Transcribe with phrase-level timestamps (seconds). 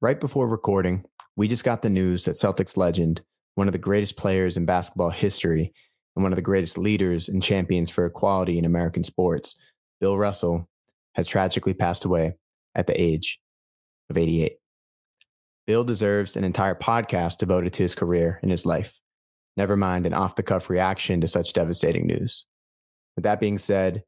[0.00, 1.04] Right before recording,
[1.34, 3.22] we just got the news that Celtics legend,
[3.56, 5.72] one of the greatest players in basketball history,
[6.14, 9.56] and one of the greatest leaders and champions for equality in American sports,
[10.00, 10.68] Bill Russell,
[11.16, 12.36] has tragically passed away
[12.76, 13.40] at the age
[14.08, 14.58] of 88.
[15.66, 19.00] Bill deserves an entire podcast devoted to his career and his life,
[19.56, 22.46] never mind an off the cuff reaction to such devastating news.
[23.16, 24.04] With that being said,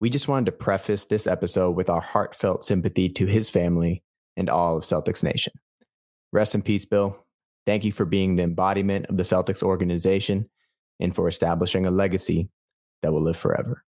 [0.00, 4.02] we just wanted to preface this episode with our heartfelt sympathy to his family
[4.38, 5.52] and all of Celtics Nation.
[6.32, 7.26] Rest in peace, Bill.
[7.66, 10.48] Thank you for being the embodiment of the Celtics organization
[11.00, 12.48] and for establishing a legacy
[13.02, 13.84] that will live forever.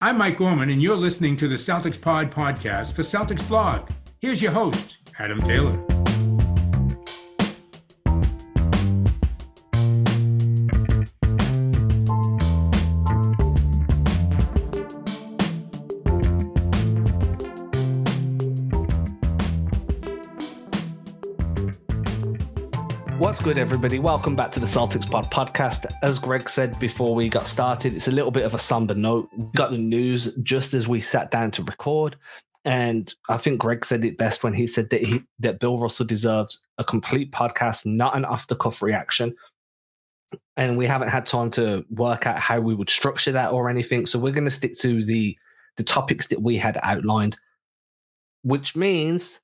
[0.00, 3.88] I'm Mike Gorman, and you're listening to the Celtics Pod podcast for Celtics Blog.
[4.20, 5.72] Here's your host, Adam Taylor.
[23.36, 23.98] What's good, everybody?
[23.98, 25.84] Welcome back to the Celtics Pod podcast.
[26.02, 29.28] As Greg said before we got started, it's a little bit of a somber note.
[29.36, 32.16] We got the news just as we sat down to record.
[32.64, 36.06] And I think Greg said it best when he said that he, that Bill Russell
[36.06, 39.36] deserves a complete podcast, not an off the cuff reaction.
[40.56, 44.06] And we haven't had time to work out how we would structure that or anything.
[44.06, 45.36] So we're going to stick to the
[45.76, 47.36] the topics that we had outlined,
[48.44, 49.42] which means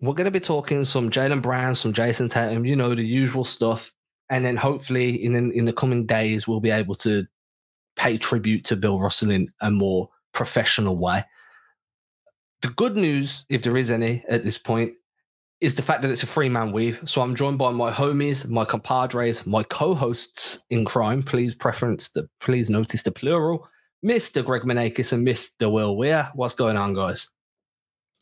[0.00, 3.44] we're going to be talking some Jaylen Brown, some Jayson Tatum, you know, the usual
[3.44, 3.92] stuff.
[4.30, 7.26] And then hopefully in, in the coming days, we'll be able to
[7.96, 11.24] pay tribute to Bill Russell in a more professional way.
[12.62, 14.92] The good news, if there is any at this point,
[15.60, 17.00] is the fact that it's a three man weave.
[17.04, 21.22] So I'm joined by my homies, my compadres, my co hosts in crime.
[21.22, 23.68] Please preference the, please notice the plural,
[24.04, 24.44] Mr.
[24.44, 25.70] Greg Manakis and Mr.
[25.70, 26.30] Will Weir.
[26.34, 27.28] What's going on, guys?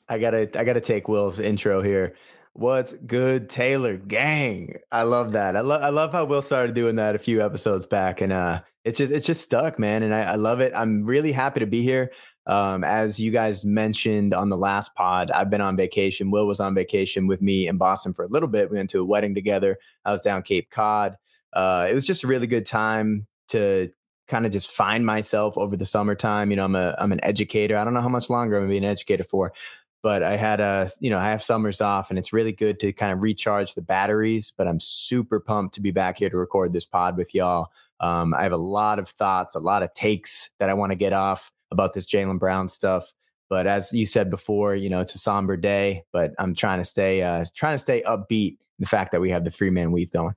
[0.08, 2.14] I gotta I gotta take Will's intro here.
[2.52, 4.76] What's good, Taylor gang?
[4.90, 5.56] I love that.
[5.56, 8.62] I love I love how Will started doing that a few episodes back, and uh,
[8.84, 10.02] it's just it's just stuck, man.
[10.02, 10.72] And I, I love it.
[10.74, 12.12] I'm really happy to be here.
[12.46, 16.30] Um, as you guys mentioned on the last pod, I've been on vacation.
[16.30, 18.70] Will was on vacation with me in Boston for a little bit.
[18.70, 19.76] We went to a wedding together.
[20.04, 21.16] I was down Cape Cod.
[21.52, 23.90] Uh, it was just a really good time to
[24.28, 26.50] kind of just find myself over the summertime.
[26.50, 27.76] You know, I'm a I'm an educator.
[27.76, 29.52] I don't know how much longer I'm gonna be an educator for,
[30.02, 32.92] but I had a, you know, I have summers off and it's really good to
[32.92, 34.52] kind of recharge the batteries.
[34.56, 37.68] But I'm super pumped to be back here to record this pod with y'all.
[38.00, 40.96] Um, I have a lot of thoughts, a lot of takes that I want to
[40.96, 43.12] get off about this Jaylen Brown stuff.
[43.48, 46.84] But as you said before, you know, it's a somber day, but I'm trying to
[46.84, 48.58] stay, uh, trying to stay upbeat.
[48.78, 50.34] The fact that we have the three man weave going.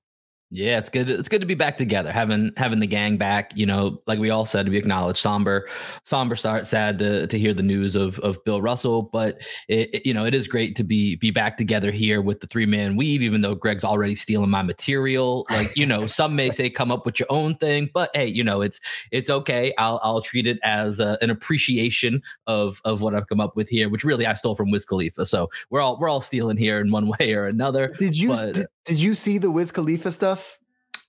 [0.52, 1.12] Yeah, it's good.
[1.12, 3.56] It's good to be back together, having having the gang back.
[3.56, 5.70] You know, like we all said, we acknowledge somber,
[6.06, 6.66] somber start.
[6.66, 10.26] Sad to to hear the news of of Bill Russell, but it, it, you know
[10.26, 13.22] it is great to be be back together here with the three man weave.
[13.22, 17.06] Even though Greg's already stealing my material, like you know, some may say come up
[17.06, 18.82] with your own thing, but hey, you know, it's
[19.12, 19.72] it's okay.
[19.78, 23.70] I'll I'll treat it as a, an appreciation of of what I've come up with
[23.70, 25.28] here, which really I stole from Wiz Khalifa.
[25.28, 27.90] So we're all we're all stealing here in one way or another.
[28.00, 30.60] Did you but, did, did you see the Wiz Khalifa stuff?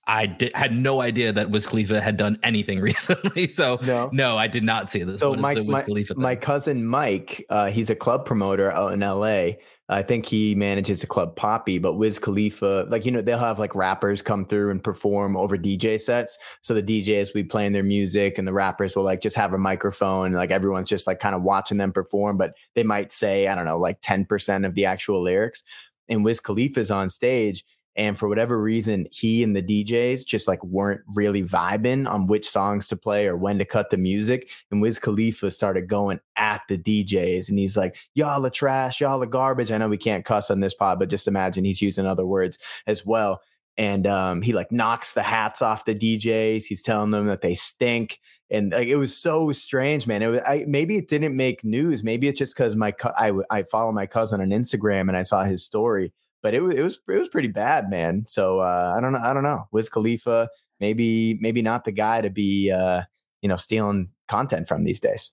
[0.05, 3.47] I did, had no idea that Wiz Khalifa had done anything recently.
[3.47, 5.19] So no, no I did not see this.
[5.19, 5.83] So my, my,
[6.15, 9.53] my, cousin Mike, uh, he's a club promoter out in LA.
[9.89, 13.59] I think he manages a club Poppy, but Wiz Khalifa, like, you know, they'll have
[13.59, 16.37] like rappers come through and perform over DJ sets.
[16.61, 19.53] So the DJs will be playing their music and the rappers will like just have
[19.53, 20.27] a microphone.
[20.27, 23.55] And, like everyone's just like kind of watching them perform, but they might say, I
[23.55, 25.63] don't know, like 10% of the actual lyrics.
[26.09, 27.63] And Wiz Khalifa's on stage
[27.95, 32.49] and for whatever reason, he and the DJs just like weren't really vibing on which
[32.49, 34.49] songs to play or when to cut the music.
[34.71, 39.21] And Wiz Khalifa started going at the DJs and he's like, Y'all are trash, y'all
[39.21, 39.71] are garbage.
[39.71, 42.57] I know we can't cuss on this pod, but just imagine he's using other words
[42.87, 43.41] as well.
[43.77, 46.65] And um, he like knocks the hats off the DJs.
[46.65, 48.19] He's telling them that they stink.
[48.51, 50.21] And like, it was so strange, man.
[50.21, 52.03] It was I, maybe it didn't make news.
[52.03, 55.43] Maybe it's just because my I I follow my cousin on Instagram and I saw
[55.43, 56.11] his story
[56.41, 58.25] but it was it was it was pretty bad, man.
[58.27, 59.19] So uh, I don't know.
[59.19, 59.67] I don't know.
[59.71, 60.49] Wiz Khalifa,
[60.79, 63.03] maybe maybe not the guy to be uh,
[63.41, 65.31] you know stealing content from these days.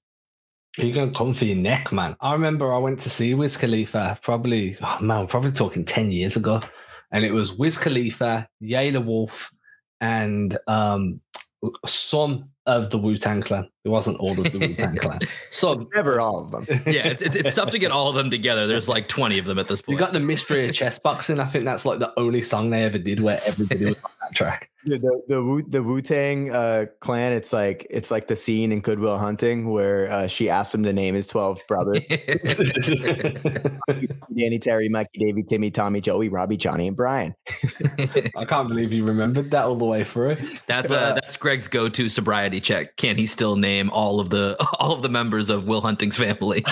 [0.76, 2.16] You're gonna come for your neck, man.
[2.20, 6.36] I remember I went to see Wiz Khalifa probably oh man, probably talking ten years
[6.36, 6.60] ago,
[7.10, 9.50] and it was Wiz Khalifa, Yelawolf,
[10.00, 11.20] and um,
[11.86, 13.68] some of the Wu Tang Clan.
[13.84, 15.20] It wasn't all of the Wu Tang Clan.
[15.50, 16.66] So it's never all of them.
[16.86, 18.66] yeah, it's, it's, tough to get all of them together.
[18.66, 19.98] There's like 20 of them at this point.
[19.98, 21.40] You got the mystery of chess boxing.
[21.40, 24.70] I think that's like the only song they ever did where everybody was that track.
[24.84, 27.32] Yeah, the the Wu the Wu Tang uh, clan.
[27.32, 30.82] It's like it's like the scene in Good Will Hunting where uh, she asked him
[30.84, 32.00] to name his twelve brothers:
[34.36, 37.34] Danny, Terry, Mikey, Davy, Timmy, Tommy, Joey, Robbie, Johnny, and Brian.
[38.36, 40.36] I can't believe you remembered that all the way through.
[40.66, 42.96] That's uh, that's Greg's go-to sobriety check.
[42.96, 46.64] Can he still name all of the all of the members of Will Hunting's family?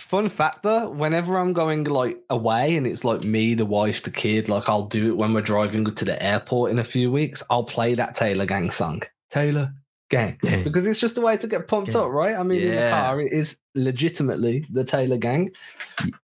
[0.00, 4.10] Fun fact though, whenever I'm going like away and it's like me, the wife, the
[4.10, 7.42] kid, like I'll do it when we're driving to the airport in a few weeks.
[7.50, 9.02] I'll play that Taylor Gang song.
[9.30, 9.72] Taylor
[10.08, 10.38] Gang.
[10.42, 10.64] Gang.
[10.64, 12.02] Because it's just a way to get pumped Gang.
[12.02, 12.34] up, right?
[12.36, 15.52] I mean, in the car, it is legitimately the Taylor Gang.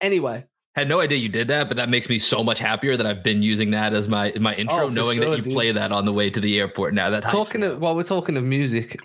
[0.01, 3.05] Anyway, Had no idea you did that, but that makes me so much happier that
[3.05, 5.53] I've been using that as my my oh, intro, Oh, knowing sure, that you dude.
[5.53, 6.93] play that on the way to the airport.
[6.93, 8.99] Now that talking of while we're talking of music,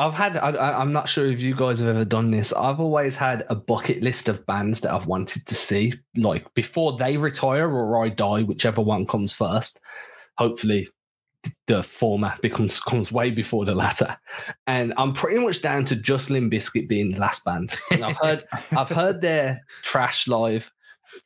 [0.00, 2.54] I've had I, I'm not sure if you guys have ever done this.
[2.54, 6.96] I've always had a bucket list of bands that I've wanted to see, like before
[6.96, 9.78] they retire or I die, whichever one comes first.
[10.38, 10.88] Hopefully,
[11.66, 14.16] the former becomes comes way before the latter,
[14.66, 17.76] and I'm pretty much down to just Limp Bizkit being the last band.
[17.90, 20.72] And I've heard I've heard their trash live.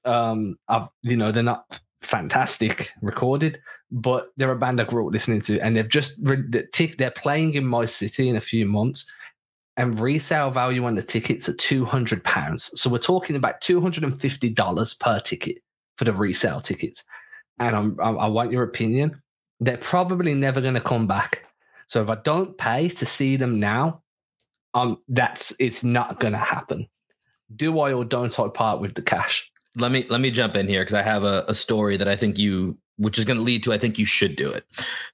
[0.05, 5.13] Um, I've you know they're not fantastic recorded, but they're a band I grew up
[5.13, 6.19] listening to, and they've just.
[6.25, 9.11] They're playing in my city in a few months,
[9.77, 12.71] and resale value on the tickets at two hundred pounds.
[12.81, 15.59] So we're talking about two hundred and fifty dollars per ticket
[15.97, 17.05] for the resale tickets.
[17.61, 19.23] And I'm, I, I want your opinion.
[19.61, 21.45] They're probably never going to come back.
[21.87, 24.03] So if I don't pay to see them now,
[24.75, 26.89] um, that's it's not going to happen.
[27.55, 29.51] Do I or don't I part with the cash?
[29.77, 32.17] let me let me jump in here because I have a, a story that I
[32.17, 34.65] think you which is going to lead to I think you should do it.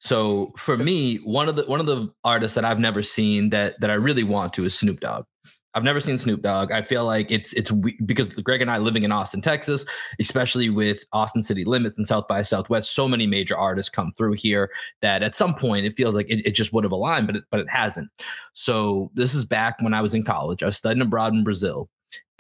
[0.01, 3.81] So for me, one of the one of the artists that I've never seen that
[3.81, 5.25] that I really want to is Snoop Dogg.
[5.73, 6.73] I've never seen Snoop Dogg.
[6.73, 7.71] I feel like it's it's
[8.05, 9.87] because Greg and I living in Austin, Texas,
[10.19, 14.33] especially with Austin City Limits and South by Southwest, so many major artists come through
[14.33, 17.37] here that at some point it feels like it, it just would have aligned, but
[17.37, 18.11] it, but it hasn't.
[18.53, 20.63] So this is back when I was in college.
[20.63, 21.89] I was studying abroad in Brazil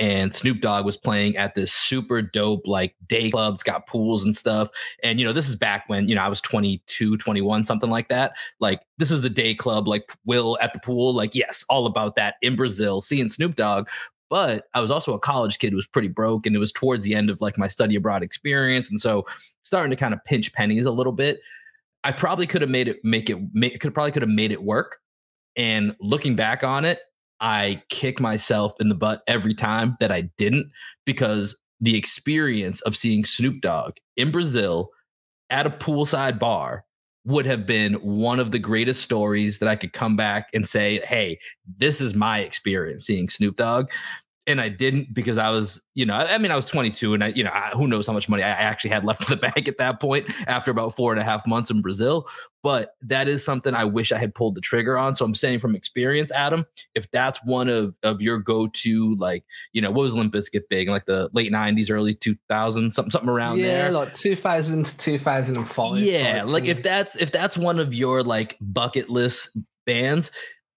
[0.00, 3.54] and Snoop Dogg was playing at this super dope like day club.
[3.54, 4.70] It's got pools and stuff.
[5.02, 8.08] And you know, this is back when, you know, I was 22, 21, something like
[8.08, 8.32] that.
[8.60, 11.14] Like this is the day club, like Will at the pool.
[11.14, 13.88] Like, yes, all about that in Brazil, seeing Snoop Dogg.
[14.30, 17.04] But I was also a college kid who was pretty broke, and it was towards
[17.04, 18.88] the end of like my study abroad experience.
[18.88, 19.26] And so
[19.64, 21.40] starting to kind of pinch pennies a little bit.
[22.04, 24.62] I probably could have made it make it make could probably could have made it
[24.62, 24.98] work.
[25.56, 27.00] And looking back on it,
[27.40, 30.70] I kick myself in the butt every time that I didn't
[31.06, 34.90] because the experience of seeing Snoop Dogg in Brazil
[35.48, 36.84] at a poolside bar
[37.24, 41.00] would have been one of the greatest stories that I could come back and say,
[41.00, 41.38] hey,
[41.78, 43.90] this is my experience seeing Snoop Dogg.
[44.50, 47.24] And I didn't because I was, you know, I, I mean, I was 22 and
[47.24, 49.48] I, you know, I, who knows how much money I actually had left in the
[49.48, 52.28] bank at that point after about four and a half months in Brazil.
[52.62, 55.14] But that is something I wish I had pulled the trigger on.
[55.14, 59.80] So I'm saying from experience, Adam, if that's one of, of your go-to, like, you
[59.80, 63.30] know, what was Limp Bizkit big in like the late 90s, early 2000s, something, something
[63.30, 63.66] around there.
[63.66, 63.92] yeah, there.
[63.92, 66.00] like 2000 to 2005.
[66.00, 69.56] Yeah, like if that's if that's one of your like bucket list
[69.86, 70.30] bands,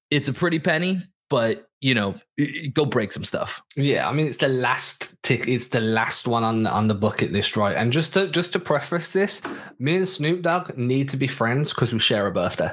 [0.09, 1.01] it's a pretty penny,
[1.33, 3.59] but you know, y- y- go break some stuff.
[3.75, 5.47] Yeah, I mean it's the last tick.
[5.47, 7.75] It's the last one on on the bucket list, right?
[7.75, 9.41] And just to just to preface this,
[9.79, 12.69] me and Snoop Dogg need to be friends because we share a birthday.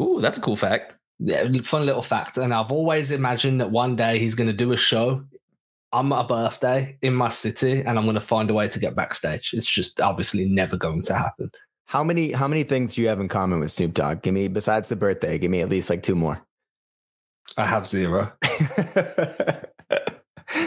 [0.00, 0.94] Ooh, that's a cool fact.
[1.20, 2.36] Yeah, fun little fact.
[2.36, 5.22] And I've always imagined that one day he's going to do a show
[5.92, 8.96] on my birthday in my city, and I'm going to find a way to get
[8.96, 9.54] backstage.
[9.54, 11.52] It's just obviously never going to happen.
[11.86, 14.22] How many how many things do you have in common with Snoop Dogg?
[14.22, 16.44] Give me besides the birthday, give me at least like two more.
[17.56, 18.32] I have zero.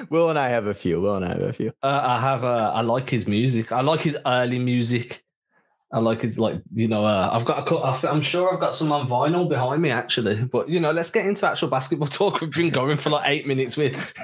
[0.09, 0.99] Will and I have a few.
[0.99, 1.71] Will and I have a few.
[1.83, 2.43] Uh, I have.
[2.43, 3.71] Uh, I like his music.
[3.71, 5.23] I like his early music.
[5.91, 7.05] I like his like you know.
[7.05, 7.81] Uh, I've got a cut.
[7.83, 10.43] I f- I'm sure I've got some on vinyl behind me actually.
[10.43, 12.41] But you know, let's get into actual basketball talk.
[12.41, 13.77] We've been going for like eight minutes.
[13.77, 13.93] With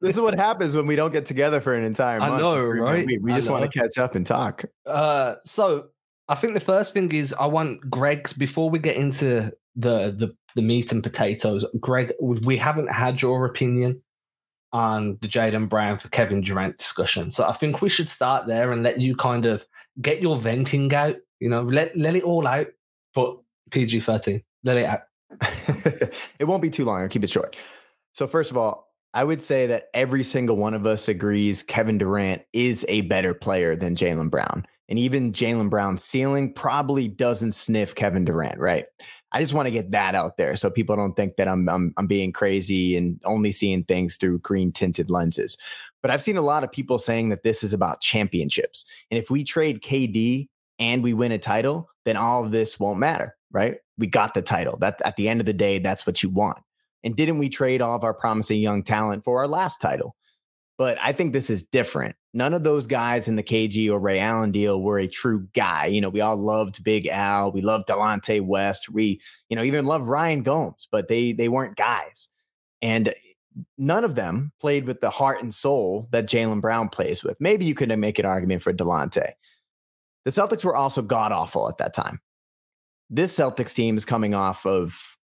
[0.00, 2.76] This is what happens when we don't get together for an entire I know, or
[2.76, 3.06] even a right?
[3.06, 3.20] week.
[3.22, 4.64] We just want to catch up and talk.
[4.86, 5.88] uh, so
[6.28, 10.34] I think the first thing is I want Greg's before we get into the the
[10.54, 11.64] the meat and potatoes.
[11.80, 14.00] Greg, we haven't had your opinion
[14.72, 17.30] on the Jaylen Brown for Kevin Durant discussion.
[17.30, 19.64] So I think we should start there and let you kind of
[20.00, 21.16] get your venting out.
[21.40, 22.68] You know, let let it all out.
[23.14, 23.38] But
[23.70, 25.02] PG thirteen, let it out.
[26.38, 27.00] it won't be too long.
[27.00, 27.56] I'll keep it short.
[28.12, 31.98] So, first of all, I would say that every single one of us agrees Kevin
[31.98, 34.66] Durant is a better player than Jaylen Brown.
[34.88, 38.86] And even Jaylen Brown's ceiling probably doesn't sniff Kevin Durant, right?
[39.34, 41.92] I just want to get that out there so people don't think that I'm, I'm
[41.96, 45.58] I'm being crazy and only seeing things through green tinted lenses.
[46.02, 48.84] But I've seen a lot of people saying that this is about championships.
[49.10, 50.46] And if we trade KD
[50.78, 53.78] and we win a title, then all of this won't matter, right?
[53.98, 54.78] We got the title.
[54.78, 56.58] That at the end of the day, that's what you want.
[57.02, 60.14] And didn't we trade all of our promising young talent for our last title?
[60.78, 62.14] But I think this is different.
[62.36, 65.86] None of those guys in the KG or Ray Allen deal were a true guy.
[65.86, 69.86] You know, we all loved Big Al, we loved Delonte West, we, you know, even
[69.86, 72.28] loved Ryan Gomes, but they they weren't guys.
[72.82, 73.14] And
[73.78, 77.40] none of them played with the heart and soul that Jaylen Brown plays with.
[77.40, 79.30] Maybe you could make an argument for Delonte.
[80.24, 82.20] The Celtics were also god awful at that time.
[83.10, 85.16] This Celtics team is coming off of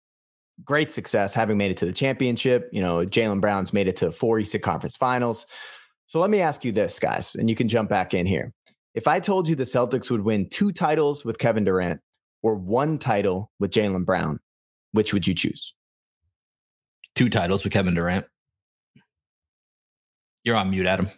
[0.64, 2.68] great success, having made it to the championship.
[2.72, 5.46] You know, Jaylen Brown's made it to four Eastern Conference Finals.
[6.10, 8.52] So let me ask you this, guys, and you can jump back in here.
[8.96, 12.00] If I told you the Celtics would win two titles with Kevin Durant
[12.42, 14.40] or one title with Jaylen Brown,
[14.90, 15.72] which would you choose?
[17.14, 18.26] Two titles with Kevin Durant.
[20.42, 21.10] You're on mute, Adam.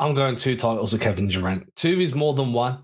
[0.00, 1.76] I'm going two titles with Kevin Durant.
[1.76, 2.82] Two is more than one.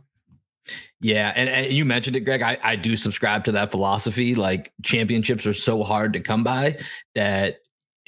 [1.01, 2.41] Yeah, and, and, you mentioned it, Greg.
[2.41, 4.37] I, I do subscribe to that philosophy.
[4.37, 6.79] Like championships are so hard to come by
[7.17, 7.57] that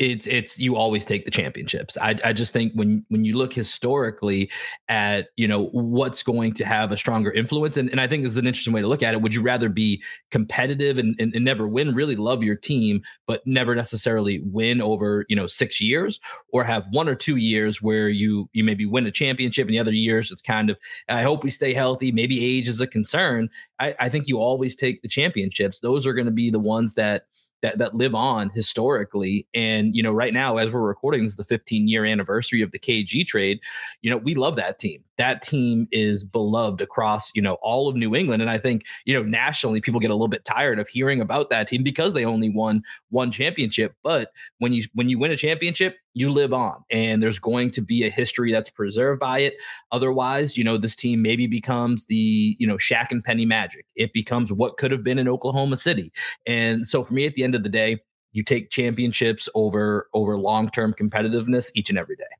[0.00, 1.98] it's it's you always take the championships.
[1.98, 4.50] I I just think when when you look historically
[4.88, 8.32] at you know what's going to have a stronger influence, and, and I think this
[8.32, 9.20] is an interesting way to look at it.
[9.20, 13.46] Would you rather be competitive and, and, and never win, really love your team, but
[13.46, 18.08] never necessarily win over you know six years, or have one or two years where
[18.08, 20.78] you you maybe win a championship, and the other years it's kind of
[21.10, 22.10] I hope we stay healthy.
[22.10, 23.50] Maybe age is a concern.
[23.78, 25.80] I, I think you always take the championships.
[25.80, 27.24] Those are going to be the ones that
[27.62, 29.46] that that live on historically.
[29.54, 32.72] And you know, right now, as we're recording, this is the 15 year anniversary of
[32.72, 33.60] the KG trade.
[34.02, 37.94] You know, we love that team that team is beloved across you know all of
[37.94, 40.88] New England, and I think you know nationally people get a little bit tired of
[40.88, 43.94] hearing about that team because they only won one championship.
[44.02, 47.82] But when you when you win a championship, you live on, and there's going to
[47.82, 49.54] be a history that's preserved by it.
[49.92, 53.84] Otherwise, you know this team maybe becomes the you know Shaq and Penny Magic.
[53.96, 56.10] It becomes what could have been in Oklahoma City,
[56.46, 58.00] and so for me, at the end of the day,
[58.32, 62.39] you take championships over over long term competitiveness each and every day.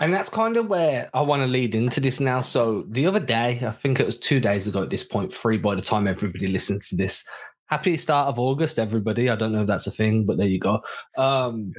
[0.00, 2.40] And that's kind of where I want to lead into this now.
[2.40, 5.58] So the other day, I think it was two days ago at this point, free
[5.58, 7.24] by the time everybody listens to this.
[7.66, 9.28] Happy start of August, everybody.
[9.28, 10.80] I don't know if that's a thing, but there you go.
[11.16, 11.72] Um,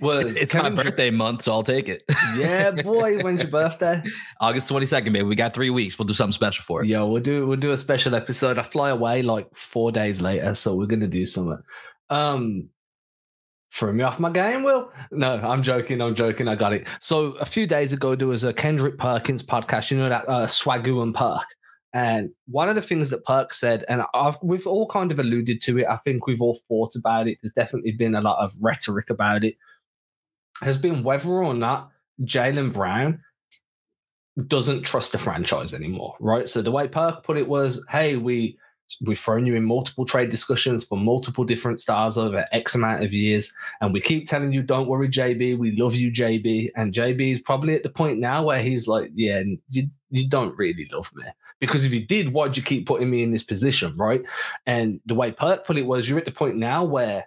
[0.00, 2.02] was it's Kevin my birthday month, so I'll take it.
[2.36, 3.18] yeah, boy.
[3.22, 4.02] When's your birthday?
[4.40, 5.24] August twenty second, baby.
[5.24, 5.98] We got three weeks.
[5.98, 6.88] We'll do something special for it.
[6.88, 8.58] Yeah, we'll do we'll do a special episode.
[8.58, 11.62] I fly away like four days later, so we're gonna do something.
[12.08, 12.68] Um,
[13.72, 14.92] threw me off my game, Will.
[15.10, 16.00] No, I'm joking.
[16.00, 16.48] I'm joking.
[16.48, 16.86] I got it.
[17.00, 19.90] So a few days ago, there was a Kendrick Perkins podcast.
[19.90, 21.46] You know that uh, Swagoo and Perk.
[21.92, 25.60] And one of the things that Perk said, and I've, we've all kind of alluded
[25.62, 25.86] to it.
[25.88, 27.38] I think we've all thought about it.
[27.42, 29.56] There's definitely been a lot of rhetoric about it.
[30.62, 31.90] Has been whether or not
[32.22, 33.20] Jaylen Brown
[34.46, 36.48] doesn't trust the franchise anymore, right?
[36.48, 38.56] So the way Perk put it was, "Hey, we
[39.02, 43.12] we've thrown you in multiple trade discussions for multiple different stars over X amount of
[43.12, 43.52] years.
[43.80, 46.70] And we keep telling you, don't worry, JB, we love you, JB.
[46.76, 50.56] And JB is probably at the point now where he's like, yeah, you, you don't
[50.56, 51.24] really love me.
[51.60, 53.96] Because if you did, why'd you keep putting me in this position?
[53.96, 54.22] Right.
[54.66, 57.26] And the way Perk put it was, you're at the point now where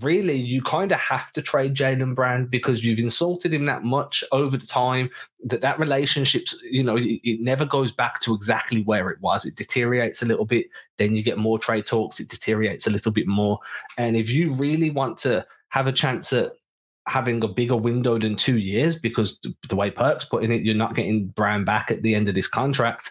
[0.00, 4.24] really you kind of have to trade Jaylen Brown because you've insulted him that much
[4.32, 5.10] over the time
[5.44, 9.44] that that relationship's you know it, it, never goes back to exactly where it was.
[9.44, 13.12] It deteriorates a little bit then you get more trade talks it deteriorates a little
[13.12, 13.58] bit more.
[13.98, 16.52] And if you really want to have a chance at
[17.06, 20.94] having a bigger window than two years because the way perks putting it you're not
[20.94, 23.10] getting brown back at the end of this contract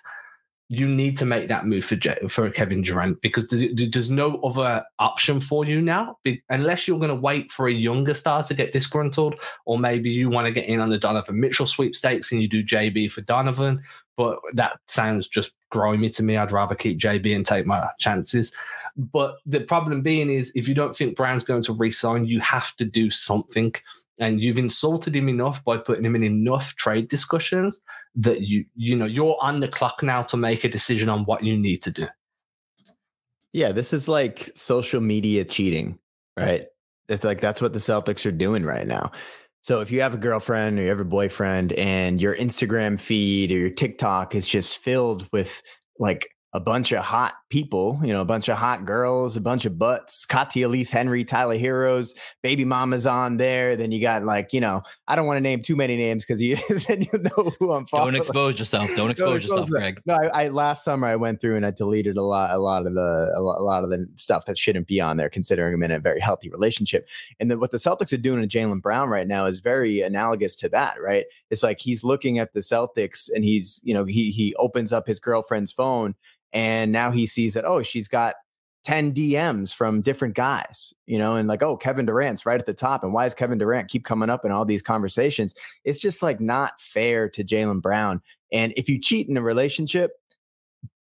[0.72, 1.98] you need to make that move for
[2.30, 6.18] for Kevin Durant because there's no other option for you now,
[6.50, 9.36] unless you're going to wait for a younger star to get disgruntled,
[9.66, 12.64] or maybe you want to get in on the Donovan Mitchell sweepstakes and you do
[12.64, 13.84] JB for Donovan.
[14.16, 16.38] But that sounds just grimy to me.
[16.38, 18.54] I'd rather keep JB and take my chances.
[18.96, 22.78] But the problem being is, if you don't think Brown's going to resign, you have
[22.78, 23.74] to do something
[24.22, 27.84] and you've insulted him enough by putting him in enough trade discussions
[28.16, 31.44] that you you know you're on the clock now to make a decision on what
[31.44, 32.08] you need to do.
[33.52, 36.00] Yeah this is like social media cheating
[36.38, 36.68] right?
[37.10, 39.12] It's like that's what the celtics are doing right now.
[39.64, 43.52] So if you have a girlfriend or you have a boyfriend and your instagram feed
[43.52, 45.62] or your tiktok is just filled with
[46.00, 49.66] like a bunch of hot people, you know, a bunch of hot girls, a bunch
[49.66, 53.78] of butts, Katya Elise Henry, Tyler Herro's, baby mama's on there.
[53.78, 56.42] Then you got like, you know, I don't want to name too many names because
[56.42, 58.14] you then you know who I'm following.
[58.14, 58.90] Don't expose yourself.
[58.96, 60.02] Don't expose, don't yourself, Greg.
[60.06, 62.86] No, I, I, last summer I went through and I deleted a lot, a lot
[62.86, 65.74] of the, a lot, a lot of the stuff that shouldn't be on there, considering
[65.74, 67.08] I'm in a very healthy relationship.
[67.40, 70.56] And then what the Celtics are doing to Jaylen Brown right now is very analogous
[70.56, 71.26] to that, right?
[71.50, 75.08] It's like he's looking at the Celtics and he's, you know, he he opens up
[75.08, 76.16] his girlfriend's phone
[76.54, 78.36] and now he sees that, oh, she's got
[78.84, 82.74] 10 DMs from different guys, you know, and like, oh, Kevin Durant's right at the
[82.74, 83.04] top.
[83.04, 85.54] And why is Kevin Durant keep coming up in all these conversations?
[85.84, 88.22] It's just like not fair to Jaylen Brown.
[88.52, 90.14] And if you cheat in a relationship,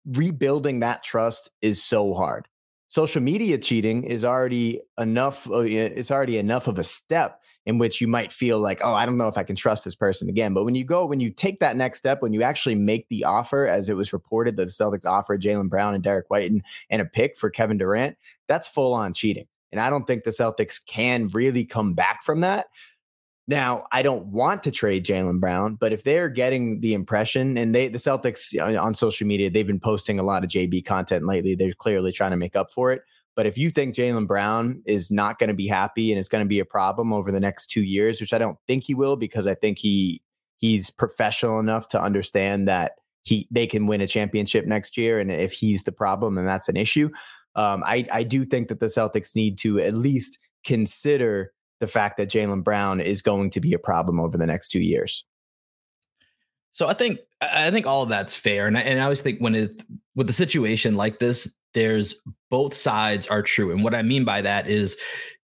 [0.05, 2.47] rebuilding that trust is so hard.
[2.87, 8.01] Social media cheating is already enough, uh, it's already enough of a step in which
[8.01, 10.53] you might feel like, oh, I don't know if I can trust this person again.
[10.53, 13.25] But when you go, when you take that next step, when you actually make the
[13.25, 16.63] offer, as it was reported that the Celtics offered Jaylen Brown and Derrick White and,
[16.89, 19.45] and a pick for Kevin Durant, that's full on cheating.
[19.71, 22.67] And I don't think the Celtics can really come back from that.
[23.47, 27.73] Now, I don't want to trade Jaylen Brown, but if they're getting the impression, and
[27.73, 31.55] they the Celtics on social media, they've been posting a lot of JB content lately.
[31.55, 33.01] They're clearly trying to make up for it.
[33.39, 36.43] But if you think Jaylen Brown is not going to be happy and it's going
[36.43, 39.15] to be a problem over the next two years, which I don't think he will,
[39.15, 40.21] because I think he
[40.57, 45.31] he's professional enough to understand that he they can win a championship next year, and
[45.31, 47.09] if he's the problem, then that's an issue.
[47.55, 52.17] Um, I I do think that the Celtics need to at least consider the fact
[52.17, 55.23] that Jaylen Brown is going to be a problem over the next two years.
[56.73, 59.39] So I think I think all of that's fair, and I, and I always think
[59.39, 59.81] when it
[60.13, 62.15] with a situation like this, there's
[62.49, 63.71] both sides are true.
[63.71, 64.97] And what I mean by that is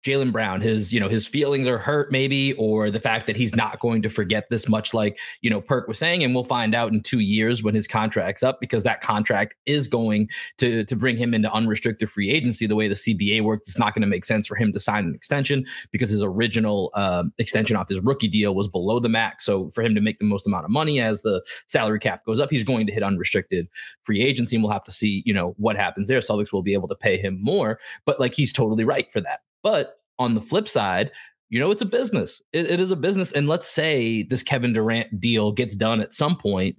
[0.04, 3.56] Jaylen Brown, his, you know, his feelings are hurt maybe, or the fact that he's
[3.56, 6.74] not going to forget this much like, you know, Perk was saying, and we'll find
[6.74, 10.28] out in two years when his contract's up, because that contract is going
[10.58, 12.66] to, to bring him into unrestricted free agency.
[12.66, 15.06] The way the CBA works, it's not going to make sense for him to sign
[15.06, 19.46] an extension because his original um, extension off his rookie deal was below the max.
[19.46, 22.40] So for him to make the most amount of money as the salary cap goes
[22.40, 23.68] up, he's going to hit unrestricted
[24.02, 24.56] free agency.
[24.56, 26.20] And we'll have to see, you know, what happens there.
[26.22, 29.42] Celtics will be able to pay him more, but like he's totally right for that.
[29.64, 31.12] But on the flip side,
[31.52, 32.42] you know, it's a business.
[32.54, 33.34] It, it is a business.
[33.34, 36.78] And let's say this Kevin Durant deal gets done at some point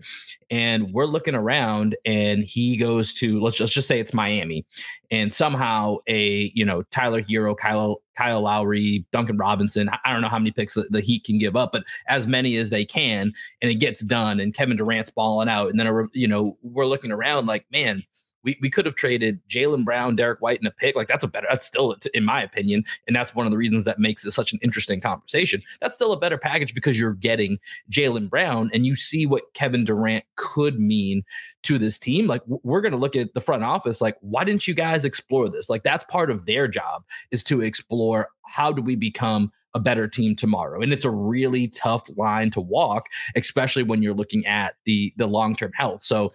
[0.51, 4.65] and we're looking around and he goes to, let's just, just say it's Miami
[5.11, 10.29] and somehow a, you know, Tyler Herro, Kyle, Kyle Lowry, Duncan Robinson, I don't know
[10.29, 13.35] how many picks the, the Heat can give up, but as many as they can.
[13.61, 15.69] And it gets done and Kevin Durant's balling out.
[15.69, 18.05] And then, you know, we're looking around like, man,
[18.44, 20.96] we, we could have traded Jaylen Brown, Derrick White, and a pick.
[20.96, 23.85] Like that's a better, that's still, in my opinion, and that's one of the reasons
[23.85, 25.62] that makes it such an interesting conversation.
[25.81, 27.59] That's still a better package because you're getting
[27.90, 31.22] Jaylen Brown and you see what Kevin Durant could mean
[31.64, 32.26] to this team.
[32.26, 35.48] Like we're going to look at the front office, like, why didn't you guys explore
[35.48, 35.70] this?
[35.70, 40.06] Like that's part of their job is to explore how do we become a better
[40.06, 40.80] team tomorrow.
[40.80, 45.26] And it's a really tough line to walk, especially when you're looking at the the
[45.26, 46.02] long term health.
[46.02, 46.32] So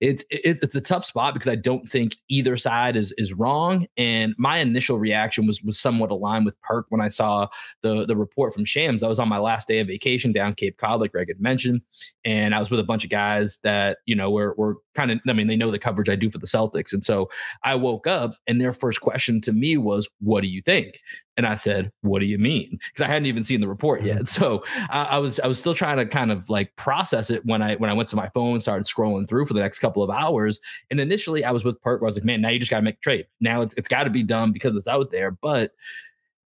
[0.00, 3.86] it's it's a tough spot because I don't think either side is is wrong.
[3.96, 7.48] And my initial reaction was was somewhat aligned with Perk when I saw
[7.82, 9.02] the the report from Shams.
[9.02, 11.82] I was on my last day of vacation down Cape Cod, like Greg had mentioned,
[12.24, 15.20] and I was with a bunch of guys that you know were were kind of.
[15.28, 17.28] I mean, they know the coverage I do for the Celtics, and so
[17.62, 21.00] I woke up and their first question to me was, "What do you think?"
[21.38, 24.16] And I said, "What do you mean?" Because I hadn't even seen the report yet.
[24.16, 24.26] Mm-hmm.
[24.26, 27.62] So I, I, was I was still trying to kind of like process it when
[27.62, 30.10] I when I went to my phone, started scrolling through for the next couple of
[30.10, 30.60] hours.
[30.90, 32.02] And initially, I was with Perk.
[32.02, 33.26] Where I was like, "Man, now you just got to make a trade.
[33.40, 35.72] Now it's it's got to be done because it's out there." But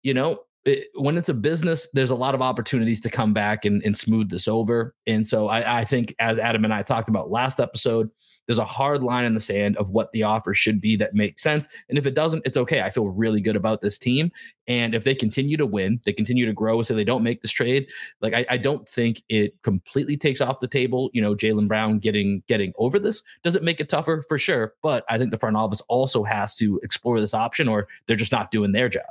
[0.03, 3.65] you know, it, when it's a business, there's a lot of opportunities to come back
[3.65, 4.95] and, and smooth this over.
[5.07, 8.11] And so I, I, think, as Adam and I talked about last episode,
[8.47, 11.43] there's a hard line in the sand of what the offer should be that makes
[11.43, 11.69] sense.
[11.89, 12.81] And if it doesn't, it's okay.
[12.81, 14.31] I feel really good about this team.
[14.69, 17.51] And if they continue to win, they continue to grow, so they don't make this
[17.51, 17.87] trade.
[18.21, 21.11] Like I, I don't think it completely takes off the table.
[21.13, 24.75] You know, Jaylen Brown getting getting over this does it make it tougher for sure.
[24.83, 28.33] But I think the front office also has to explore this option, or they're just
[28.33, 29.03] not doing their job.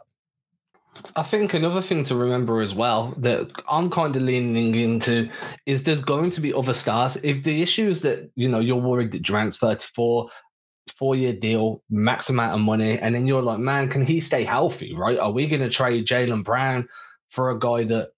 [1.15, 5.29] I think another thing to remember as well that I'm kind of leaning into
[5.65, 7.17] is there's going to be other stars.
[7.23, 10.29] If the issue is that, you know, you're worried that Durant's 34,
[10.95, 14.43] four year deal, max amount of money, and then you're like, man, can he stay
[14.43, 15.17] healthy, right?
[15.17, 16.87] Are we going to trade Jaylen Brown
[17.29, 18.11] for a guy that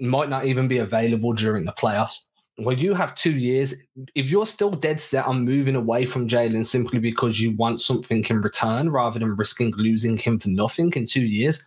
[0.00, 2.26] might not even be available during the playoffs?
[2.58, 3.74] Well, you have two years.
[4.14, 8.24] If you're still dead set on moving away from Jaylen simply because you want something
[8.28, 11.66] in return rather than risking losing him for nothing in two years,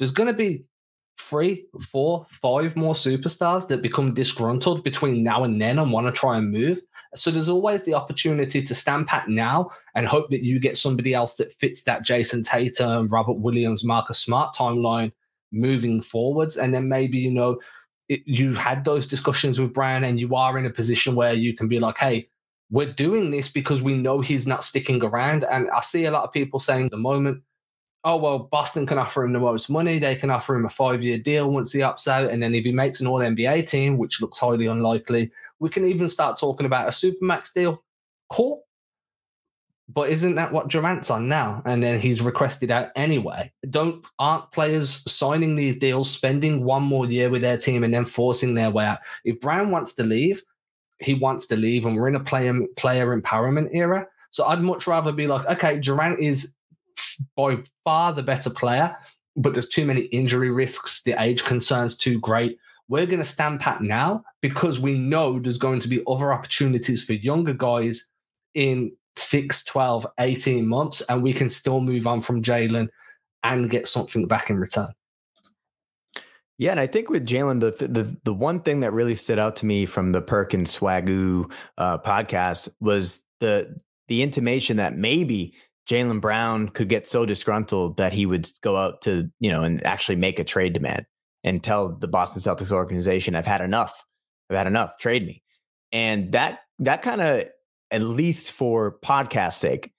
[0.00, 0.64] there's going to be
[1.18, 6.12] three, four, five more superstars that become disgruntled between now and then and want to
[6.12, 6.80] try and move.
[7.14, 11.12] So there's always the opportunity to stand pat now and hope that you get somebody
[11.12, 15.12] else that fits that Jayson Tatum, Robert Williams, Marcus Smart timeline
[15.52, 16.56] moving forwards.
[16.56, 17.58] And then maybe, you know,
[18.08, 21.54] it, you've had those discussions with Brown and you are in a position where you
[21.54, 22.28] can be like, hey,
[22.70, 25.44] we're doing this because we know he's not sticking around.
[25.44, 27.42] And I see a lot of people saying the moment,
[28.04, 29.98] oh, well, Boston can offer him the most money.
[29.98, 32.30] They can offer him a five year deal once he opts out.
[32.30, 35.84] And then if he makes an all NBA team, which looks highly unlikely, we can
[35.84, 37.82] even start talking about a supermax deal.
[38.30, 38.64] Cool.
[39.92, 41.62] But isn't that what Durant's on now?
[41.66, 43.52] And then he's requested out anyway.
[43.68, 48.04] Don't aren't players signing these deals, spending one more year with their team, and then
[48.04, 48.98] forcing their way out?
[49.24, 50.42] If Brown wants to leave,
[51.00, 54.06] he wants to leave, and we're in a player player empowerment era.
[54.30, 56.54] So I'd much rather be like, okay, Durant is
[57.36, 58.96] by far the better player,
[59.36, 61.02] but there's too many injury risks.
[61.02, 62.58] The age concerns too great.
[62.88, 67.04] We're going to stand pat now because we know there's going to be other opportunities
[67.04, 68.08] for younger guys
[68.54, 72.88] in 6, 12, 18 months, and we can still move on from Jaylen
[73.42, 74.92] and get something back in return.
[76.58, 79.56] Yeah, and I think with Jaylen, the, the the one thing that really stood out
[79.56, 83.78] to me from the Perkins Swagoo uh, podcast was the
[84.08, 85.54] the intimation that maybe
[85.90, 89.84] Jaylen Brown could get so disgruntled that he would go out to you know and
[89.84, 91.04] actually make a trade demand
[91.42, 94.04] and tell the Boston Celtics organization, "I've had enough.
[94.48, 94.98] I've had enough.
[94.98, 95.42] Trade me."
[95.90, 97.44] And that that kind of,
[97.90, 99.92] at least for podcast sake,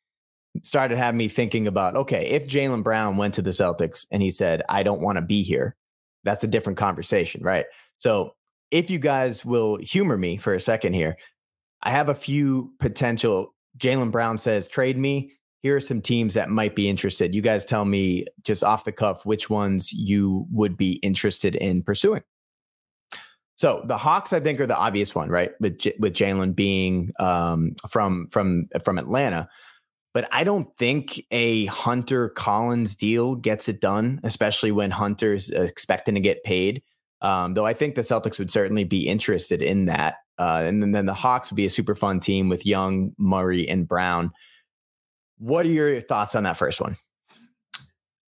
[0.64, 4.32] started having me thinking about okay, if Jaylen Brown went to the Celtics and he
[4.32, 5.76] said, "I don't want to be here,"
[6.24, 7.66] that's a different conversation, right?
[7.98, 8.34] So
[8.72, 11.18] if you guys will humor me for a second here,
[11.84, 13.54] I have a few potential.
[13.78, 15.34] Jaylen Brown says, trade me.
[15.62, 17.36] Here are some teams that might be interested.
[17.36, 21.84] You guys tell me just off the cuff which ones you would be interested in
[21.84, 22.24] pursuing.
[23.56, 25.52] So the Hawks, I think, are the obvious one, right?
[25.60, 29.48] With J- with Jaylen being um, from from from Atlanta,
[30.14, 36.16] but I don't think a Hunter Collins deal gets it done, especially when Hunter's expecting
[36.16, 36.84] to get paid.
[37.22, 40.16] Um, though I think the Celtics would certainly be interested in that.
[40.40, 43.70] Uh, and then, then the Hawks would be a super fun team with Young, Murray,
[43.70, 44.32] and Brown.
[45.42, 46.96] What are your thoughts on that first one?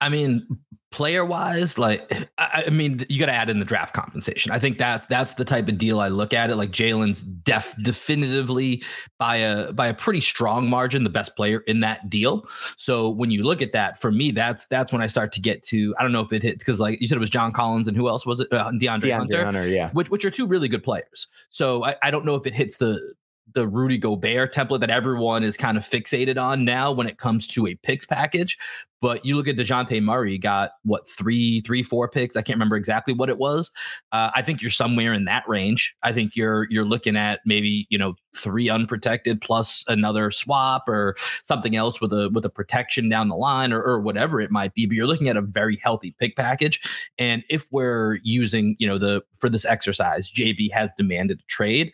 [0.01, 0.47] I mean,
[0.91, 4.51] player wise, like I, I mean, you got to add in the draft compensation.
[4.51, 6.55] I think that that's the type of deal I look at it.
[6.55, 8.83] Like Jaylen's def definitively
[9.19, 12.47] by a by a pretty strong margin the best player in that deal.
[12.77, 15.61] So when you look at that, for me, that's that's when I start to get
[15.65, 15.93] to.
[15.99, 17.95] I don't know if it hits because like you said, it was John Collins and
[17.95, 18.51] who else was it?
[18.51, 21.27] Uh, DeAndre, DeAndre Hunter, Hunter, yeah, which which are two really good players.
[21.49, 23.13] So I, I don't know if it hits the
[23.53, 27.45] the Rudy Gobert template that everyone is kind of fixated on now when it comes
[27.47, 28.57] to a picks package.
[29.01, 32.37] But you look at DeJounte Murray, got what, three, three, four picks?
[32.37, 33.69] I can't remember exactly what it was.
[34.13, 35.93] Uh, I think you're somewhere in that range.
[36.03, 41.15] I think you're you're looking at maybe, you know, three unprotected plus another swap or
[41.43, 44.73] something else with a with a protection down the line or, or whatever it might
[44.73, 44.85] be.
[44.85, 46.81] But you're looking at a very healthy pick package.
[47.19, 51.91] And if we're using, you know, the for this exercise, JB has demanded a trade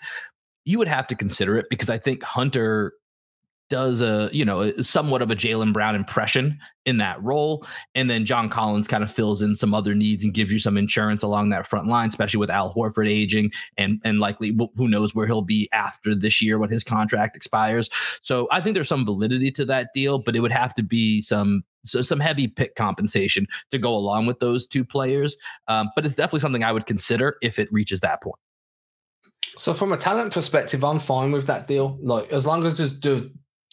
[0.70, 2.94] you would have to consider it because I think Hunter
[3.72, 8.24] does a you know somewhat of a Jaylen Brown impression in that role, and then
[8.24, 11.50] John Collins kind of fills in some other needs and gives you some insurance along
[11.50, 15.42] that front line, especially with Al Horford aging and and likely who knows where he'll
[15.42, 17.90] be after this year when his contract expires.
[18.22, 21.20] So I think there's some validity to that deal, but it would have to be
[21.22, 25.36] some so some heavy pick compensation to go along with those two players.
[25.68, 28.40] Um, but it's definitely something I would consider if it reaches that point.
[29.60, 31.98] So from a talent perspective, I'm fine with that deal.
[32.02, 33.26] Like as long as there's,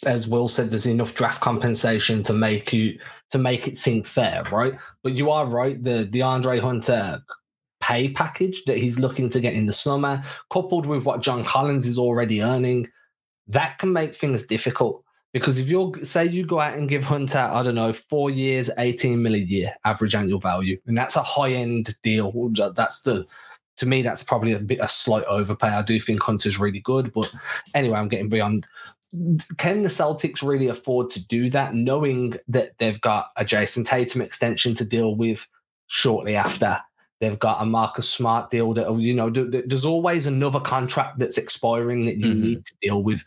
[0.04, 2.98] as Will said, there's enough draft compensation to make you
[3.30, 4.74] to make it seem fair, right?
[5.04, 5.80] But you are right.
[5.80, 7.22] The DeAndre Hunter
[7.80, 11.86] pay package that he's looking to get in the summer, coupled with what John Collins
[11.86, 12.88] is already earning,
[13.46, 15.04] that can make things difficult.
[15.32, 18.70] Because if you're say you go out and give Hunter, I don't know, four years,
[18.76, 22.32] 18 million a year average annual value, and that's a high end deal.
[22.74, 23.24] That's the
[23.76, 25.68] to me, that's probably a bit a slight overpay.
[25.68, 27.32] I do think Hunter's really good, but
[27.74, 28.66] anyway, I'm getting beyond.
[29.58, 34.20] Can the Celtics really afford to do that, knowing that they've got a Jayson Tatum
[34.20, 35.46] extension to deal with
[35.86, 36.80] shortly after?
[37.20, 39.30] They've got a Marcus Smart deal that you know.
[39.30, 42.42] There's always another contract that's expiring that you mm-hmm.
[42.42, 43.24] need to deal with.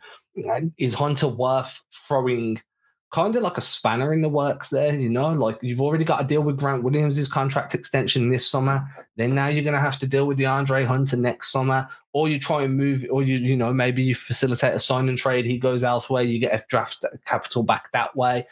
[0.77, 2.61] Is Hunter worth throwing
[3.11, 6.19] kind of like a spanner in the works there, you know, like you've already got
[6.19, 8.85] to deal with Grant Williams' contract extension this summer.
[9.15, 12.39] Then now you're going to have to deal with DeAndre Hunter next summer, or you
[12.39, 15.45] try and move, or you, you know, maybe you facilitate a sign and trade.
[15.45, 18.45] He goes elsewhere, you get a draft capital back that way.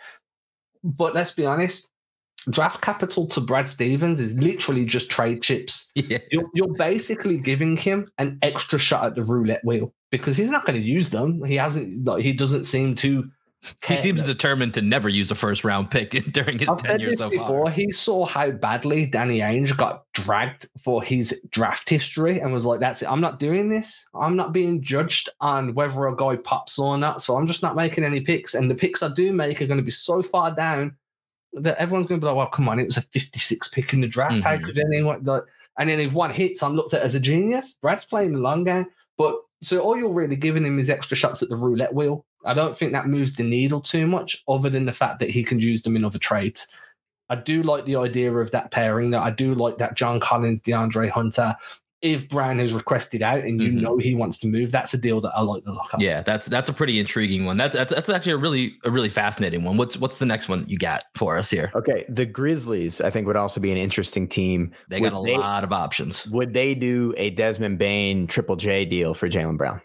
[0.84, 1.92] But let's be honest,
[2.50, 5.92] draft capital to Brad Stevens is literally just trade chips.
[6.08, 6.20] Yeah.
[6.32, 10.66] You're, you're basically giving him an extra shot at the roulette wheel because he's not
[10.66, 11.44] going to use them.
[11.44, 12.06] He hasn't.
[12.06, 13.30] Like, he doesn't seem to.
[13.86, 17.30] He seems determined to never use a first round pick during his I've tenure so
[17.30, 17.66] before.
[17.66, 17.72] far.
[17.72, 22.80] He saw how badly Danny Ainge got dragged for his draft history and was like,
[22.80, 23.12] "That's it.
[23.12, 24.08] I'm not doing this.
[24.14, 27.22] I'm not being judged on whether a guy pops or not.
[27.22, 28.54] So I'm just not making any picks.
[28.54, 30.96] And the picks I do make are going to be so far down
[31.54, 34.02] that everyone's going to be like, "Well, come on, it was a 56 pick in
[34.02, 34.44] the draft.
[34.44, 34.64] How Mhm.
[34.64, 35.44] could anyone?" Like,
[35.80, 37.80] and then if one hits, I'm looked at as a genius.
[37.82, 38.86] Brad's playing the long game,
[39.18, 42.24] but so all you're really giving him is extra shots at the roulette wheel.
[42.46, 45.44] I don't think that moves the needle too much, other than the fact that he
[45.44, 46.68] can use them in other trades.
[47.30, 49.12] I do like the idea of that pairing.
[49.12, 51.56] That I do like that John Collins, DeAndre Hunter.
[52.04, 53.82] If Brown has requested out and you Mhm.
[53.82, 56.00] know he wants to move, that's a deal that I like the look of.
[56.00, 57.58] Yeah, that's that's a pretty intriguing one.
[57.58, 59.78] That's that's, that's actually a really a really fascinating one.
[59.78, 61.72] What's what's the next one you got for us here?
[61.74, 64.72] Okay, the Grizzlies, I think, would also be an interesting team.
[64.90, 66.28] They got a they- lot of options.
[66.28, 69.82] Would they do a Desmond Bane Triple J deal for Jaylen Brown?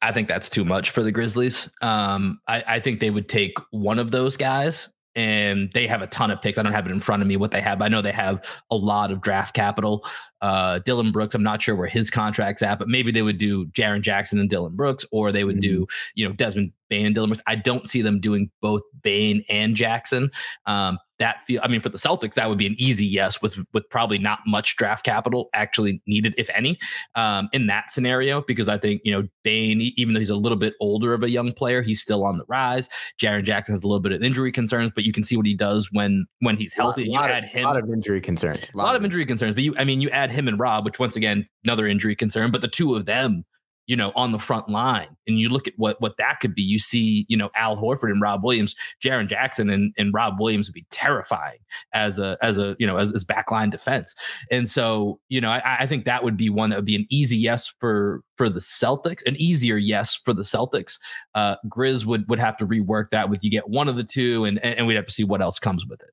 [0.00, 1.68] I think that's too much for the Grizzlies.
[1.82, 6.06] Um, I, I think they would take one of those guys, and they have a
[6.06, 6.56] ton of picks.
[6.56, 7.82] I don't have it in front of me what they have.
[7.82, 10.06] I know they have a lot of draft capital.
[10.40, 13.66] Uh, Dillon Brooks, I'm not sure where his contract's at, but maybe they would do
[13.66, 17.30] Jaren Jackson and Dillon Brooks, or they would do you know Desmond Bane and Dillon
[17.30, 17.42] Brooks.
[17.48, 20.30] I don't see them doing both Bane and Jackson.
[20.66, 23.64] Um, that feel, I mean, for the Celtics, that would be an easy yes with
[23.72, 26.78] with probably not much draft capital actually needed, if any,
[27.14, 28.42] um, in that scenario.
[28.42, 31.30] Because I think you know Bane, even though he's a little bit older of a
[31.30, 32.88] young player, he's still on the rise.
[33.20, 35.54] Jaren Jackson has a little bit of injury concerns, but you can see what he
[35.54, 37.04] does when when he's healthy.
[37.04, 38.70] You lot, add of, him lot of injury concerns.
[38.72, 40.98] a lot of injury concerns, but you, I mean, you add him and Rob, which
[40.98, 43.44] once again, another injury concern, but the two of them,
[43.88, 46.62] you know, on the front line, and you look at what what that could be.
[46.62, 50.68] You see, you know, Al Horford and Rob Williams, Jaren Jackson and, and Rob Williams
[50.68, 51.58] would be terrifying
[51.94, 54.14] as a as a you know as, as backline defense.
[54.50, 57.06] And so, you know, I, I think that would be one that would be an
[57.08, 60.98] easy yes for for the Celtics, an easier yes for the Celtics.
[61.34, 64.44] Uh, Grizz would would have to rework that with you get one of the two,
[64.44, 66.10] and and we'd have to see what else comes with it.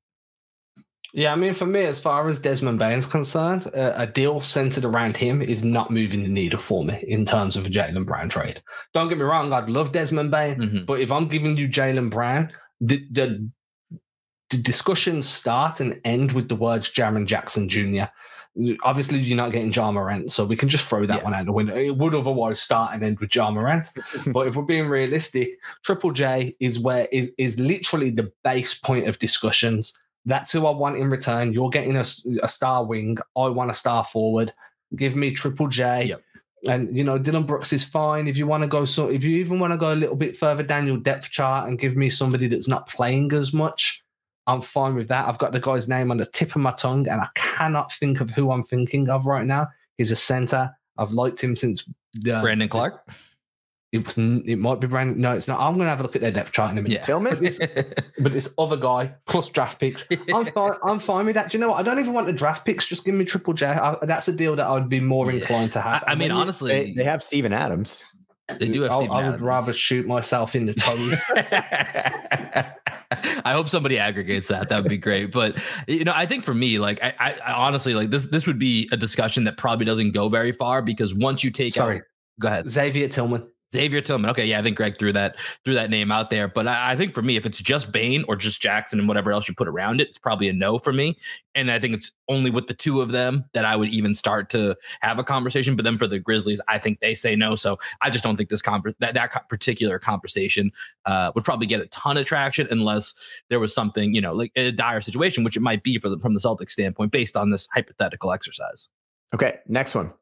[1.17, 4.83] Yeah, I mean, for me, as far as Desmond Bane's concerned, uh, a deal centered
[4.83, 8.27] around him is not moving the needle for me in terms of a Jaylen Brown
[8.27, 8.61] trade.
[8.93, 10.85] Don't get me wrong, I'd love Desmond Bane, Mhm.
[10.85, 12.51] but if I'm giving you Jaylen Brown,
[12.81, 13.49] the, the
[14.51, 18.03] the discussions start and end with the words Jaren Jackson Jr.
[18.83, 21.23] Obviously, you're not getting John Morant, so we can just throw that Yeah.
[21.23, 21.75] one out the window.
[21.75, 23.87] It would otherwise start and end with John Morant.
[24.33, 25.49] but if we're being realistic,
[25.83, 29.97] Triple J is where is is literally the base point of discussions.
[30.25, 31.53] That's who I want in return.
[31.53, 32.05] You're getting a,
[32.41, 33.17] a star wing.
[33.37, 34.53] I want a star forward.
[34.95, 36.05] Give me Triple J.
[36.05, 36.21] Yep.
[36.67, 38.27] And you know, Dillon Brooks is fine.
[38.27, 40.35] If you want to go so if you even want to go a little bit
[40.35, 44.03] further down your depth chart and give me somebody that's not playing as much,
[44.47, 45.27] I'm fine with that.
[45.27, 48.21] I've got the guy's name on the tip of my tongue, and I cannot think
[48.21, 49.67] of who I'm thinking of right now.
[49.97, 50.71] He's a center.
[50.97, 53.07] I've liked him since the, Brandon Clarke.
[53.91, 55.19] It was it might be Brandon.
[55.21, 55.59] No, it's not.
[55.59, 56.95] I'm gonna have a look at their depth chart in a minute.
[56.95, 57.01] Yeah.
[57.01, 57.39] Tillman?
[58.19, 60.73] But this other guy plus draft picks, I'm fine.
[60.83, 61.51] I'm fine with that.
[61.51, 61.79] Do you know what?
[61.79, 62.85] I don't even want the draft picks.
[62.87, 63.67] Just give me Triple J.
[63.67, 65.39] I, that's a deal that I would be more Yeah.
[65.39, 66.03] inclined to have.
[66.07, 68.03] I, I mean, And honestly, They, they have Steven Adams.
[68.59, 68.91] They do have.
[68.91, 69.41] I, Steven I would Adams.
[69.41, 71.17] rather shoot myself in the toes.
[73.45, 74.69] I hope somebody aggregates that.
[74.69, 75.31] That would be great.
[75.31, 75.55] But
[75.87, 78.25] you know, I think for me, like, I, I, I honestly like this.
[78.27, 81.73] This would be a discussion that probably doesn't go very far because once you take
[81.73, 81.97] Sorry.
[81.97, 82.01] out,
[82.39, 83.47] go ahead, Xavier Tillman.
[83.75, 84.29] Xavier Tillman.
[84.31, 86.47] Okay, yeah, I think Greg threw that threw that name out there.
[86.47, 89.31] But I, I think for me, if it's just Bane or just Jackson and whatever
[89.31, 91.17] else you put around it, it's probably a no for me.
[91.53, 94.49] And I think it's only with the two of them that I would even start
[94.51, 95.75] to have a conversation.
[95.75, 97.55] But then for the Grizzlies, I think they say no.
[97.55, 100.71] So I just don't think this that that particular conversation
[101.05, 103.13] uh, would probably get a ton of traction unless
[103.49, 106.17] there was something you know like a dire situation, which it might be for the
[106.19, 108.89] from the Celtics standpoint based on this hypothetical exercise.
[109.33, 110.13] Okay, next one.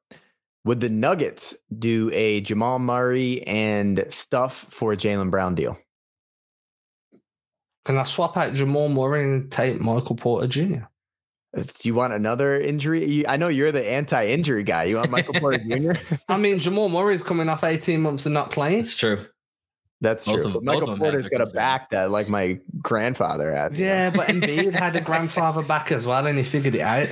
[0.65, 5.78] Would the Nuggets do a Jamal Murray and stuff for a Jaylen Brown deal?
[7.86, 10.86] Can I swap out Jamal Murray and take Michael Porter Jr.?
[11.56, 13.28] Do you want another injury?
[13.28, 14.86] I know you're the anti-injury guy.
[14.86, 15.93] You want Michael Porter Jr.
[16.30, 18.80] I mean, Jamal Murray's coming off 18 months of not playing.
[18.80, 19.26] It's true.
[20.02, 20.58] That's Both true.
[20.58, 23.76] of- Michael of them have Porter's got a back that like my grandfather had.
[23.78, 23.91] you know?
[23.91, 27.10] Yeah, but Embiid had a grandfather back as well, and he figured it out.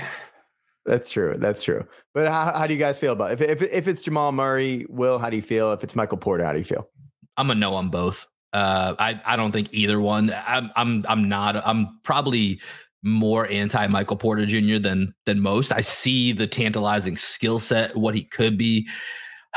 [0.86, 1.36] That's true.
[1.38, 1.86] That's true.
[2.14, 3.42] But how, how do you guys feel about it?
[3.42, 4.86] if if if it's Jamal Murray?
[4.90, 5.72] Will how do you feel?
[5.74, 6.90] If it's Michael Porter, how do you feel?
[7.38, 8.28] I'm a no on both.
[8.54, 10.36] Uh, I I don't think either one.
[10.48, 11.56] I'm I'm I'm not.
[11.66, 12.60] I'm probably
[13.04, 14.80] more anti Michael Porter Jr.
[14.80, 15.72] than than most.
[15.72, 18.88] I see the tantalizing skill set, what he could be.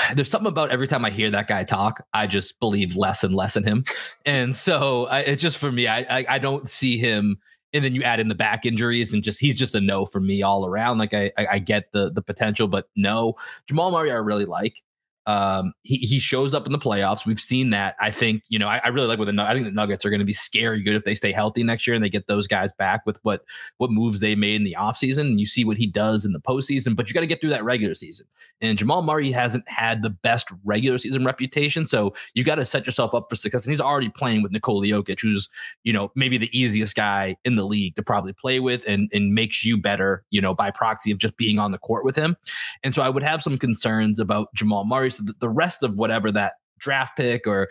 [0.14, 3.34] There's something about every time I hear that guy talk, I just believe less and
[3.34, 3.84] less in him,
[4.24, 5.88] and so I, it's just for me.
[5.88, 7.38] I, I I don't see him
[7.74, 10.20] and then you add in the back injuries and just he's just a no for
[10.20, 10.98] me all around.
[10.98, 13.34] Like I I, get the the potential, but no.
[13.66, 14.82] Jamal Murray I really like.
[15.26, 17.24] Um, he he shows up in the playoffs.
[17.24, 17.96] We've seen that.
[18.00, 20.10] I think you know I, I really like what the I think the Nuggets are
[20.10, 22.46] going to be scary good if they stay healthy next year and they get those
[22.46, 23.44] guys back with what
[23.78, 25.20] what moves they made in the offseason.
[25.20, 27.50] And you see what he does in the postseason, but you got to get through
[27.50, 28.26] that regular season.
[28.60, 32.84] And Jamal Murray hasn't had the best regular season reputation, so you got to set
[32.84, 33.64] yourself up for success.
[33.64, 35.48] And he's already playing with Nikola Jokic, who's
[35.84, 39.34] you know maybe the easiest guy in the league to probably play with, and and
[39.34, 42.36] makes you better, you know, by proxy of just being on the court with him.
[42.82, 45.10] And so I would have some concerns about Jamal Murray.
[45.18, 47.68] The rest of whatever that draft pick or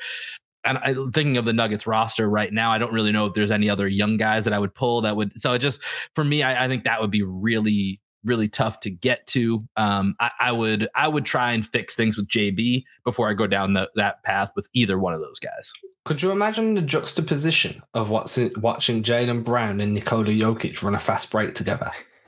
[0.66, 2.72] and I'm thinking of the Nuggets roster right now.
[2.72, 5.16] I don't really know if there's any other young guys that I would pull that
[5.16, 5.40] would.
[5.40, 5.84] So it just
[6.16, 9.68] for me, I, I think that would be really, really tough to get to.
[9.76, 13.48] Um, I, I, would, I would try and fix things with JB before I go
[13.48, 15.74] down the, that path with either one of those guys.
[16.06, 20.96] Could you imagine the juxtaposition of what's in, watching Jaylen Brown and Nikola Jokic run
[20.96, 21.92] a fast break together?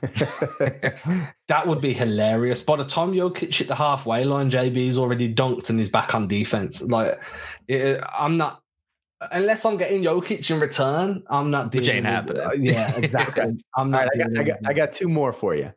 [1.48, 2.62] that would be hilarious.
[2.62, 6.28] By the time Jokic hit the halfway line, JB's already dunked and he's back on
[6.28, 6.82] defense.
[6.82, 7.22] Like,
[7.68, 8.62] it, I'm not
[9.32, 11.22] unless I'm getting Jokic in return.
[11.28, 11.86] I'm not dealing.
[11.86, 12.42] Which ain't happening.
[12.42, 13.56] Uh, yeah, exactly.
[13.76, 13.98] I'm not.
[13.98, 15.72] Right, I, got, I, got, I got two more for you.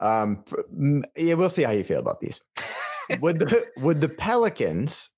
[0.00, 0.44] Um,
[1.16, 2.42] yeah, we'll see how you feel about these.
[3.20, 5.10] would the would the Pelicans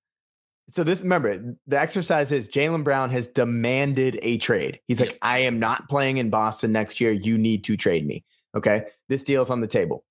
[0.71, 4.79] so this remember the exercise is Jaylen Brown has demanded a trade.
[4.87, 7.11] He's like, I am not playing in Boston next year.
[7.11, 8.23] You need to trade me.
[8.55, 8.85] Okay.
[9.09, 10.05] This deal's on the table.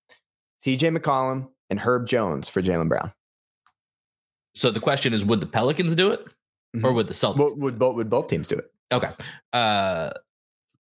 [0.63, 3.13] CJ McCollum and Herb Jones for Jaylen Brown.
[4.55, 6.25] So the question is, would the Pelicans do it?
[6.77, 6.85] Mm-hmm.
[6.85, 7.39] Or would the Celtics?
[7.39, 8.71] Would, would both would both teams do it?
[8.93, 9.11] Okay.
[9.53, 10.11] Uh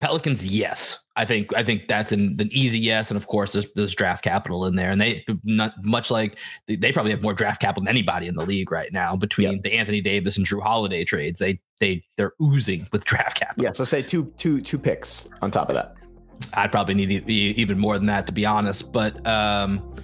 [0.05, 1.03] Pelicans, yes.
[1.15, 4.23] I think I think that's an, an easy yes, and of course there's, there's, draft
[4.23, 6.37] capital in there, and they not much like
[6.67, 9.63] they probably have more draft capital than anybody in the league right now between yep.
[9.63, 11.39] the Anthony Davis and Jrue Holiday trades.
[11.39, 13.63] They they they're oozing with draft capital.
[13.63, 15.95] Yeah, so say two two two picks on top of that.
[16.53, 19.95] I'd probably need even more than that to be honest, but um,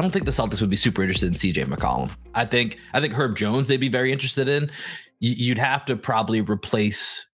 [0.00, 2.10] don't think the Celtics would be super interested in CJ McCollum.
[2.34, 4.70] I think I think Herb Jones they'd be very interested in.
[5.18, 7.26] You'd have to probably replace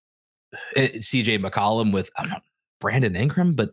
[0.75, 2.39] eh, CJ McCollum with know,
[2.81, 3.71] Brandon Ingram, but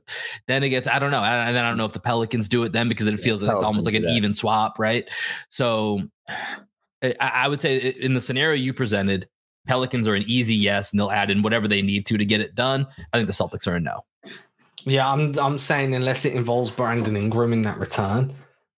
[0.47, 2.63] then it gets I don't know, and then I don't know if the Pelicans do
[2.63, 5.09] it then because it feels yeah, like it's almost like an even swap, right?
[5.49, 6.01] So
[7.01, 9.27] eh, I, I would say in the scenario you presented,
[9.65, 12.41] Pelicans are an easy yes, and they'll add in whatever they need to to get
[12.41, 12.87] it done.
[13.11, 14.01] I think the Celtics are a no.
[14.85, 18.35] Yeah, I'm I'm saying unless it involves Brandon Ingram in that return,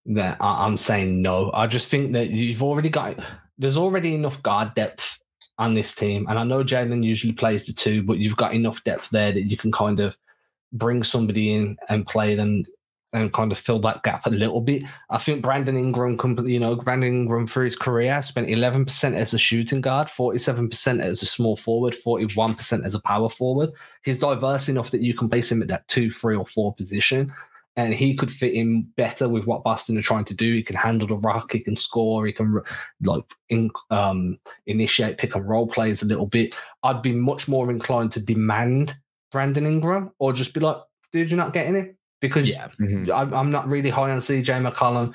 [0.08, 1.52] that I, am saying no.
[1.54, 3.18] I just think that you've already got
[3.58, 5.20] there's already enough guard depth
[5.58, 8.84] on this team, and I know Jaylen usually plays the two, but you've got enough
[8.84, 10.18] depth there that you can kind of
[10.74, 12.63] bring somebody in and play them
[13.15, 14.84] and kind of fill that gap a little bit.
[15.10, 19.38] I think Brandon Ingram, you know, Brandon Ingram for his career spent 11% as a
[19.38, 23.72] shooting guard, 47% as a small forward, 41% as a power forward.
[24.04, 27.32] He's diverse enough that you can place him at that two, three, or four position
[27.77, 30.53] and he could fit in better with what Boston are trying to do.
[30.53, 32.61] He can handle the rock, he can score, he can
[33.03, 36.57] like in, um, initiate pick and roll plays a little bit.
[36.83, 38.95] I'd be much more inclined to demand
[39.31, 40.77] Brandon Ingram or just be like,
[41.11, 42.69] dude, you're not getting it because yeah.
[42.79, 43.33] Mm-hmm.
[43.33, 45.13] I'm not really high on CJ McCollum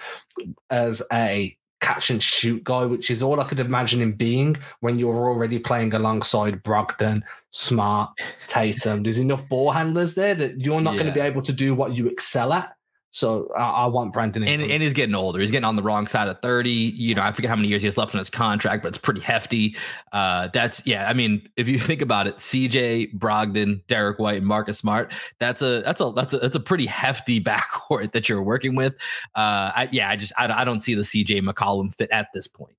[0.68, 1.56] as a
[1.90, 5.59] catch and shoot guy, which is all I could imagine him being when you're already
[5.59, 8.11] playing alongside Brogdon, Smart,
[8.46, 9.03] Tatum.
[9.03, 11.03] There's enough ball handlers there that you're not yeah.
[11.03, 12.76] going to be able to do what you excel at.
[13.12, 14.44] So I, I want Brandon.
[14.44, 15.40] And, and, he's getting older.
[15.40, 16.70] He's getting on the wrong side of 30.
[16.70, 18.98] You know, I forget how many years he has left on his contract, but it's
[18.98, 19.76] pretty hefty.
[20.12, 21.08] Uh, that's yeah.
[21.08, 25.60] I mean, if you think about it, CJ Brogdon, Derrick White, and Marcus Smart, that's
[25.60, 28.94] a that's a that's a that's a pretty hefty backcourt that you're working with.
[29.34, 32.46] Uh, I, yeah, I just I, I don't see the CJ McCollum fit at this
[32.46, 32.76] point.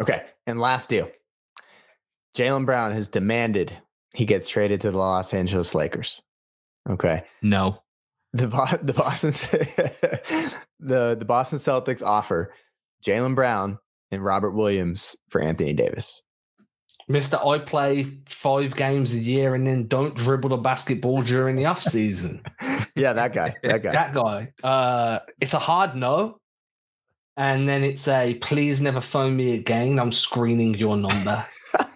[0.00, 0.26] Okay.
[0.46, 1.10] And last deal.
[2.36, 3.76] Jaylen Brown has demanded
[4.14, 6.22] he gets traded to the Los Angeles Lakers.
[6.88, 7.22] Okay.
[7.42, 7.82] No
[8.32, 8.46] the
[8.82, 9.30] the Boston
[10.80, 12.52] the the Boston Celtics offer
[13.04, 13.78] Jaylen Brown
[14.10, 16.22] and Robert Williams for Anthony Davis.
[17.08, 21.66] Mister, I play five games a year and then don't dribble the basketball during the
[21.66, 22.42] off season.
[22.94, 23.54] yeah, that guy.
[23.64, 23.92] That guy.
[23.92, 24.52] that guy.
[24.62, 26.38] Uh, it's a hard no.
[27.36, 29.98] And then it's a please never phone me again.
[29.98, 31.42] I'm screening your number.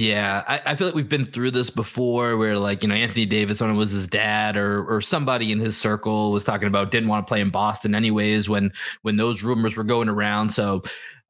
[0.00, 3.26] Yeah, I, I, feel like we've been through this before where like, you know, Anthony
[3.26, 6.90] Davis, when it was his dad or or somebody in his circle was talking about
[6.90, 8.72] didn't want to play in Boston anyways when
[9.02, 10.54] when those rumors were going around.
[10.54, 10.82] So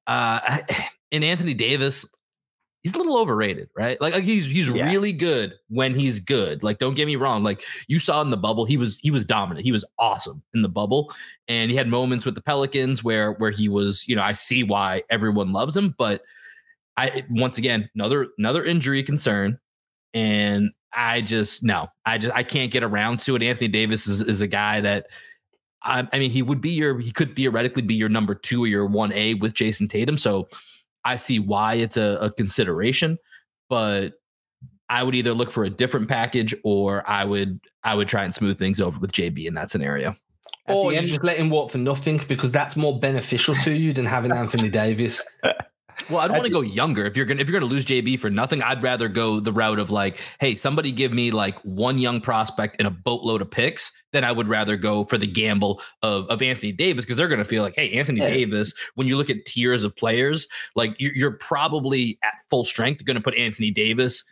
[0.07, 0.59] uh
[1.11, 2.07] in Anthony Davis,
[2.85, 4.01] he's a little overrated, right?
[4.01, 4.87] Like, like he's he's yeah.
[4.89, 6.63] really good when he's good.
[6.63, 7.43] Like, don't get me wrong.
[7.43, 9.65] Like you saw in the bubble, he was he was dominant.
[9.65, 11.13] He was awesome in the bubble,
[11.49, 14.07] and he had moments with the Pelicans where where he was.
[14.07, 16.23] You know, I see why everyone loves him, but
[16.97, 19.59] I once again another another injury concern,
[20.15, 23.43] and I just no, I just I can't get around to it.
[23.43, 25.07] Anthony Davis is is a guy that.
[25.83, 28.67] I, I mean, he would be your, he could theoretically be your number two or
[28.67, 30.19] your 1A with Jayson Tatum.
[30.19, 30.47] So
[31.07, 33.17] I see why it's a, a consideration,
[33.71, 34.13] but
[34.91, 38.35] I would either look for a different package or I would I would try and
[38.35, 40.15] smooth things over with JB in that scenario.
[40.67, 43.93] At or you just let him walk for nothing because that's more beneficial to you
[43.93, 45.25] than having Anthony Davis.
[46.09, 47.05] Well, I don't want to go younger.
[47.05, 49.79] If you're gonna if you're gonna lose JB for nothing, I'd rather go the route
[49.79, 53.93] of like, hey, somebody give me like one young prospect and a boatload of picks.
[54.13, 57.45] Then I would rather go for the gamble of, of Anthony Davis because they're gonna
[57.45, 58.31] feel like, hey, Anthony yeah.
[58.31, 58.75] Davis.
[58.95, 63.17] When you look at tiers of players, like you're, you're probably at full strength going
[63.17, 64.25] to put Anthony Davis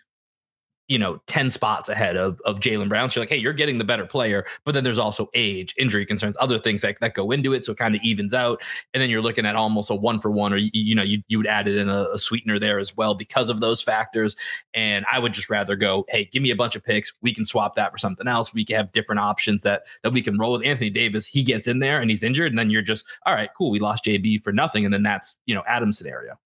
[0.89, 3.11] you know, 10 spots ahead of, of Jaylen Brown.
[3.11, 6.07] So you're like, hey, you're getting the better player, but then there's also age, injury
[6.07, 7.67] concerns, other things that, that go into it.
[7.67, 8.63] So it kind of evens out.
[8.95, 11.23] And then you're looking at almost a one for one, or, you, you know, you,
[11.29, 14.35] you would add it in a, a, sweetener there as well because of those factors.
[14.73, 17.13] And I would just rather go, hey, give me a bunch of picks.
[17.21, 18.55] We can swap that for something else.
[18.55, 21.27] We can have different options that, that we can roll with Anthony Davis.
[21.27, 22.53] He gets in there and he's injured.
[22.53, 23.71] And then you're just, all right, cool.
[23.71, 24.85] We lost JB for nothing.
[24.85, 26.39] And then that's, you know, Adam's scenario.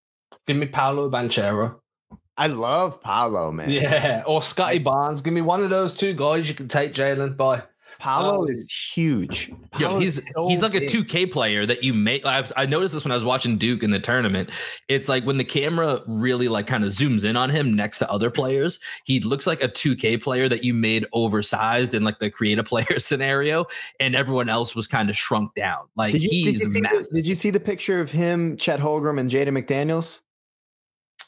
[0.47, 1.82] Give me Paolo Banchero.
[2.37, 3.71] I love Paolo, man.
[3.71, 5.21] Yeah, or Scottie Barnes.
[5.21, 6.49] Give me one of those two guys.
[6.49, 7.63] You can take Jaylen by.
[7.99, 9.53] Paolo um, is huge.
[9.79, 10.83] Yo, he's so he's like big.
[10.83, 12.27] a 2K player that you make.
[12.27, 14.51] i I noticed this when I was watching Duke in the tournament.
[14.89, 18.11] It's like when the camera really like kind of zooms in on him next to
[18.11, 22.29] other players, he looks like a 2K player that you made oversized in like the
[22.29, 23.67] create a player scenario,
[24.01, 25.87] and everyone else was kind of shrunk down.
[25.95, 28.57] Like did you, he's did you, see the, did you see the picture of him,
[28.57, 30.23] Chet Holmgren, and Jaden McDaniels?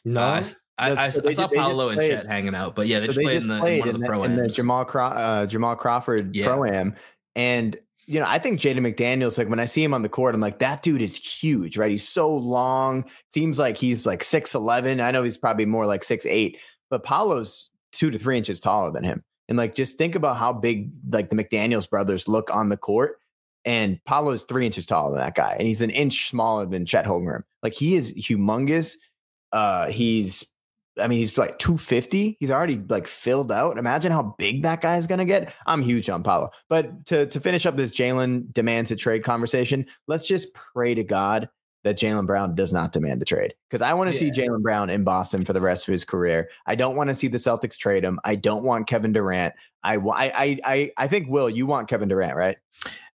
[0.04, 0.42] No.
[0.76, 3.18] I, I, so I saw Paolo and Chet hanging out, but yeah, they so just
[3.18, 5.76] they played, just in, the, played in one of the, in the Jamal uh, Jamal
[5.76, 6.46] Crawford yeah.
[6.46, 6.96] pro am,
[7.36, 10.34] and you know I think Jaden McDaniels like when I see him on the court,
[10.34, 11.92] I'm like that dude is huge, right?
[11.92, 13.04] He's so long.
[13.32, 15.00] Seems like he's like six eleven.
[15.00, 16.58] I know he's probably more like six eight,
[16.90, 19.22] but Paolo's two to three inches taller than him.
[19.48, 23.18] And like just think about how big like the McDaniels brothers look on the court.
[23.64, 27.06] And Paolo's three inches taller than that guy, and he's an inch smaller than Chet
[27.06, 27.44] Holmgren.
[27.62, 28.96] Like he is humongous.
[29.52, 30.50] Uh, he's
[31.00, 32.36] I mean, he's like 250.
[32.38, 33.78] He's already like filled out.
[33.78, 35.52] Imagine how big that guy is going to get.
[35.66, 36.50] I'm huge on Paolo.
[36.68, 41.04] But to, to finish up this Jaylen demands a trade conversation, let's just pray to
[41.04, 41.48] God
[41.84, 44.32] that Jaylen Brown does not demand a trade because I want to yeah.
[44.32, 46.48] see Jaylen Brown in Boston for the rest of his career.
[46.66, 48.18] I don't want to see the Celtics trade him.
[48.24, 49.54] I don't want Kevin Durant.
[49.82, 52.56] I, I, I, I think, Will, you want Kevin Durant, right?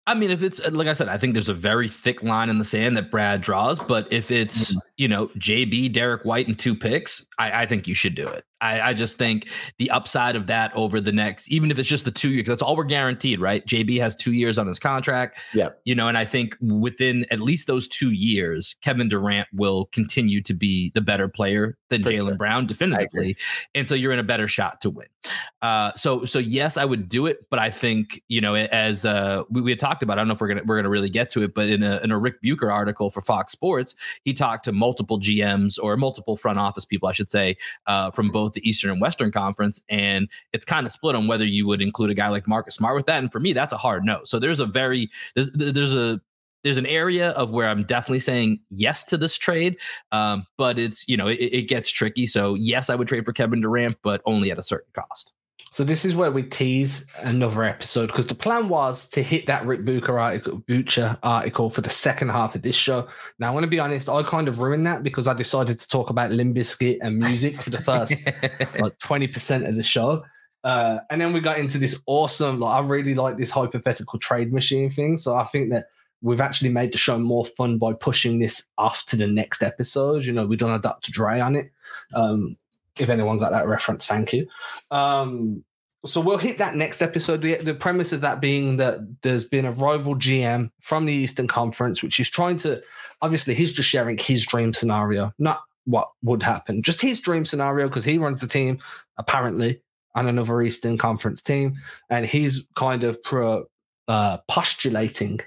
[0.10, 2.58] I mean, if it's like I said, I think there's a very thick line in
[2.58, 3.80] the sand that Brad draws.
[3.80, 4.80] But if it's mm-hmm.
[4.98, 8.44] you know JB, Derrick White, and two picks, I, I think you should do it.
[8.62, 9.48] I, I, just think
[9.78, 12.62] the upside of that over the next, even if it's just the two years, that's
[12.62, 13.66] all we're guaranteed, right?
[13.66, 15.40] JB has two years on his contract.
[15.54, 15.70] Yeah.
[15.86, 20.42] You know, and I think within at least those two years, Kevin Durant will continue
[20.44, 22.36] to be the better player than Jaylen sure.
[22.36, 23.38] Brown, definitively.
[23.74, 25.08] And so you're in a better shot to win.
[25.62, 29.44] Uh, so so yes, I would do it, but I think, you know, as uh
[29.50, 31.30] we, we had talked about, I don't know if we're gonna we're gonna really get
[31.32, 34.66] to it, but in a in a Ric Bucher article for Fox Sports, he talked
[34.66, 37.58] to multiple GMs or multiple front office people, I should say,
[37.88, 41.28] uh, from both both the Eastern and Western Conference, and it's kind of split on
[41.28, 43.20] whether you would include a guy like Marcus Smart with that.
[43.20, 44.22] And for me, that's a hard no.
[44.24, 46.20] So there's a very there's there's a
[46.64, 49.78] there's an area of where I'm definitely saying yes to this trade,
[50.12, 52.28] um, but it's you know it, it gets tricky.
[52.28, 55.34] So yes, I would trade for Kevin Durant, but only at a certain cost.
[55.72, 59.66] So this is where we tease another episode because the plan was to hit that
[59.66, 63.08] Ric Bucher article, Bucher article for the second half of this show.
[63.38, 65.88] Now, I want to be honest, I kind of ruined that because I decided to
[65.88, 68.16] talk about Limp Bizkit and music for the first
[68.80, 70.24] like twenty percent of the show,
[70.64, 72.60] uh, and then we got into this awesome.
[72.60, 75.18] Like, I really like this hypothetical trade machine thing.
[75.18, 75.88] So I think that
[76.22, 80.26] we've actually made the show more fun by pushing this off to the next episode.
[80.26, 81.12] You know, we've done a Dr.
[81.12, 81.72] Dre on it.
[82.14, 82.58] Um,
[83.00, 84.48] if anyone got that reference, thank you.
[84.92, 85.64] Um,
[86.06, 87.42] so we'll hit that next episode.
[87.42, 91.48] The, the, premise of that being that there's been a rival GM from the Eastern
[91.48, 92.82] Conference, which is trying to
[93.22, 97.88] obviously he's just sharing his dream scenario, not what would happen, just his dream scenario
[97.88, 98.80] because he runs a team
[99.18, 99.82] apparently
[100.16, 101.76] on another Eastern Conference team,
[102.10, 103.66] and he's kind of pro,
[104.08, 105.40] uh, postulating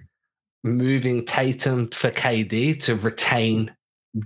[0.65, 3.75] moving Tatum for KD to retain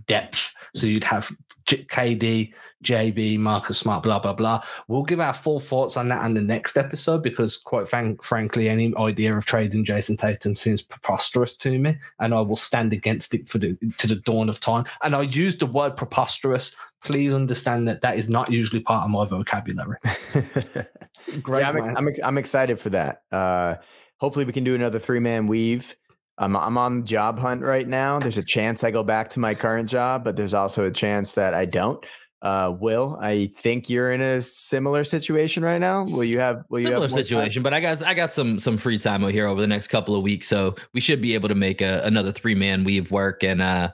[0.07, 0.53] depth.
[0.75, 1.31] So you'd have
[1.67, 2.53] KD,
[2.85, 4.63] JB, Marcus Smart, blah, blah, blah.
[4.89, 8.69] We'll give our full thoughts on that on the next episode because, quite frank, frankly,
[8.69, 11.99] any idea of trading Jayson Tatum seems preposterous to me.
[12.21, 14.85] And I will stand against it for the, to the dawn of time.
[15.03, 16.77] And I use the word preposterous.
[17.03, 19.99] Please understand that that is not usually part of my vocabulary.
[21.43, 21.61] Great.
[21.61, 23.23] Yeah, I'm, I'm, I'm, excited for that.
[23.33, 23.77] Uh,
[24.19, 25.97] hopefully, we can do another three man weave.
[26.39, 28.19] I'm I'm on job hunt right now.
[28.19, 31.35] There's a chance I go back to my current job, but there's also a chance
[31.35, 32.05] that I don't.
[32.43, 36.05] Uh, Will, I think you're in a similar situation right now.
[36.05, 37.63] Will you have will similar you have situation?
[37.63, 40.15] But I got I got some some free time over here over the next couple
[40.15, 43.43] of weeks, so we should be able to make a, another three man weave work.
[43.43, 43.91] And uh,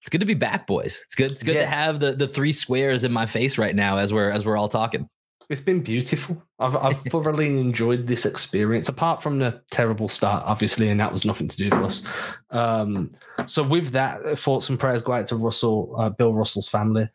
[0.00, 1.02] it's good to be back, boys.
[1.04, 1.32] It's good.
[1.32, 1.62] It's good yeah.
[1.62, 4.56] to have the the three squares in my face right now as we're as we're
[4.56, 5.08] all talking.
[5.50, 6.40] It's been beautiful.
[6.60, 11.24] I've, I've thoroughly enjoyed this experience, apart from the terrible start, obviously, and that was
[11.24, 12.06] nothing to do with us.
[12.50, 13.10] Um,
[13.46, 17.10] so, with that, uh, thoughts and prayers go out to Russell, uh, Bill Russell's family.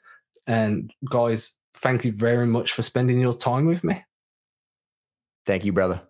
[0.48, 4.04] And, guys, thank you very much for spending your time with me.
[5.46, 6.02] Thank you, brother.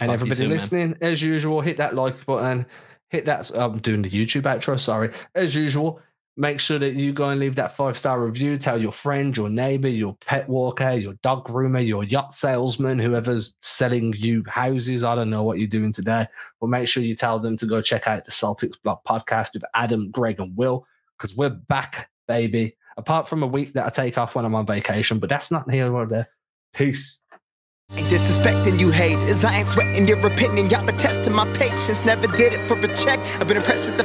[0.00, 0.98] And Talk everybody soon, listening, man.
[1.00, 2.66] as usual, hit that like button.
[3.10, 3.52] Hit that.
[3.54, 4.80] I'm doing the YouTube outro.
[4.80, 5.12] Sorry.
[5.36, 6.00] As usual,
[6.36, 8.56] make sure that you go and leave that five star review.
[8.56, 13.56] Tell your friend, your neighbor, your pet walker, your dog groomer, your yacht salesman, whoever's
[13.62, 15.04] selling you houses.
[15.04, 16.26] I don't know what you're doing today,
[16.60, 19.64] but make sure you tell them to go check out the Celtics Blog podcast with
[19.74, 22.76] Adam, Greg, and Will because we're back, baby.
[22.98, 25.70] Apart from a week that I take off when I'm on vacation, but that's not
[25.70, 26.28] here or there.
[26.72, 27.22] Peace.
[27.92, 29.44] Ain't disrespecting you haters.
[29.44, 30.68] I ain't sweating your opinion.
[30.68, 32.04] Y'all testing my patience.
[32.04, 33.20] Never did it for a check.
[33.40, 34.04] I've been impressed with the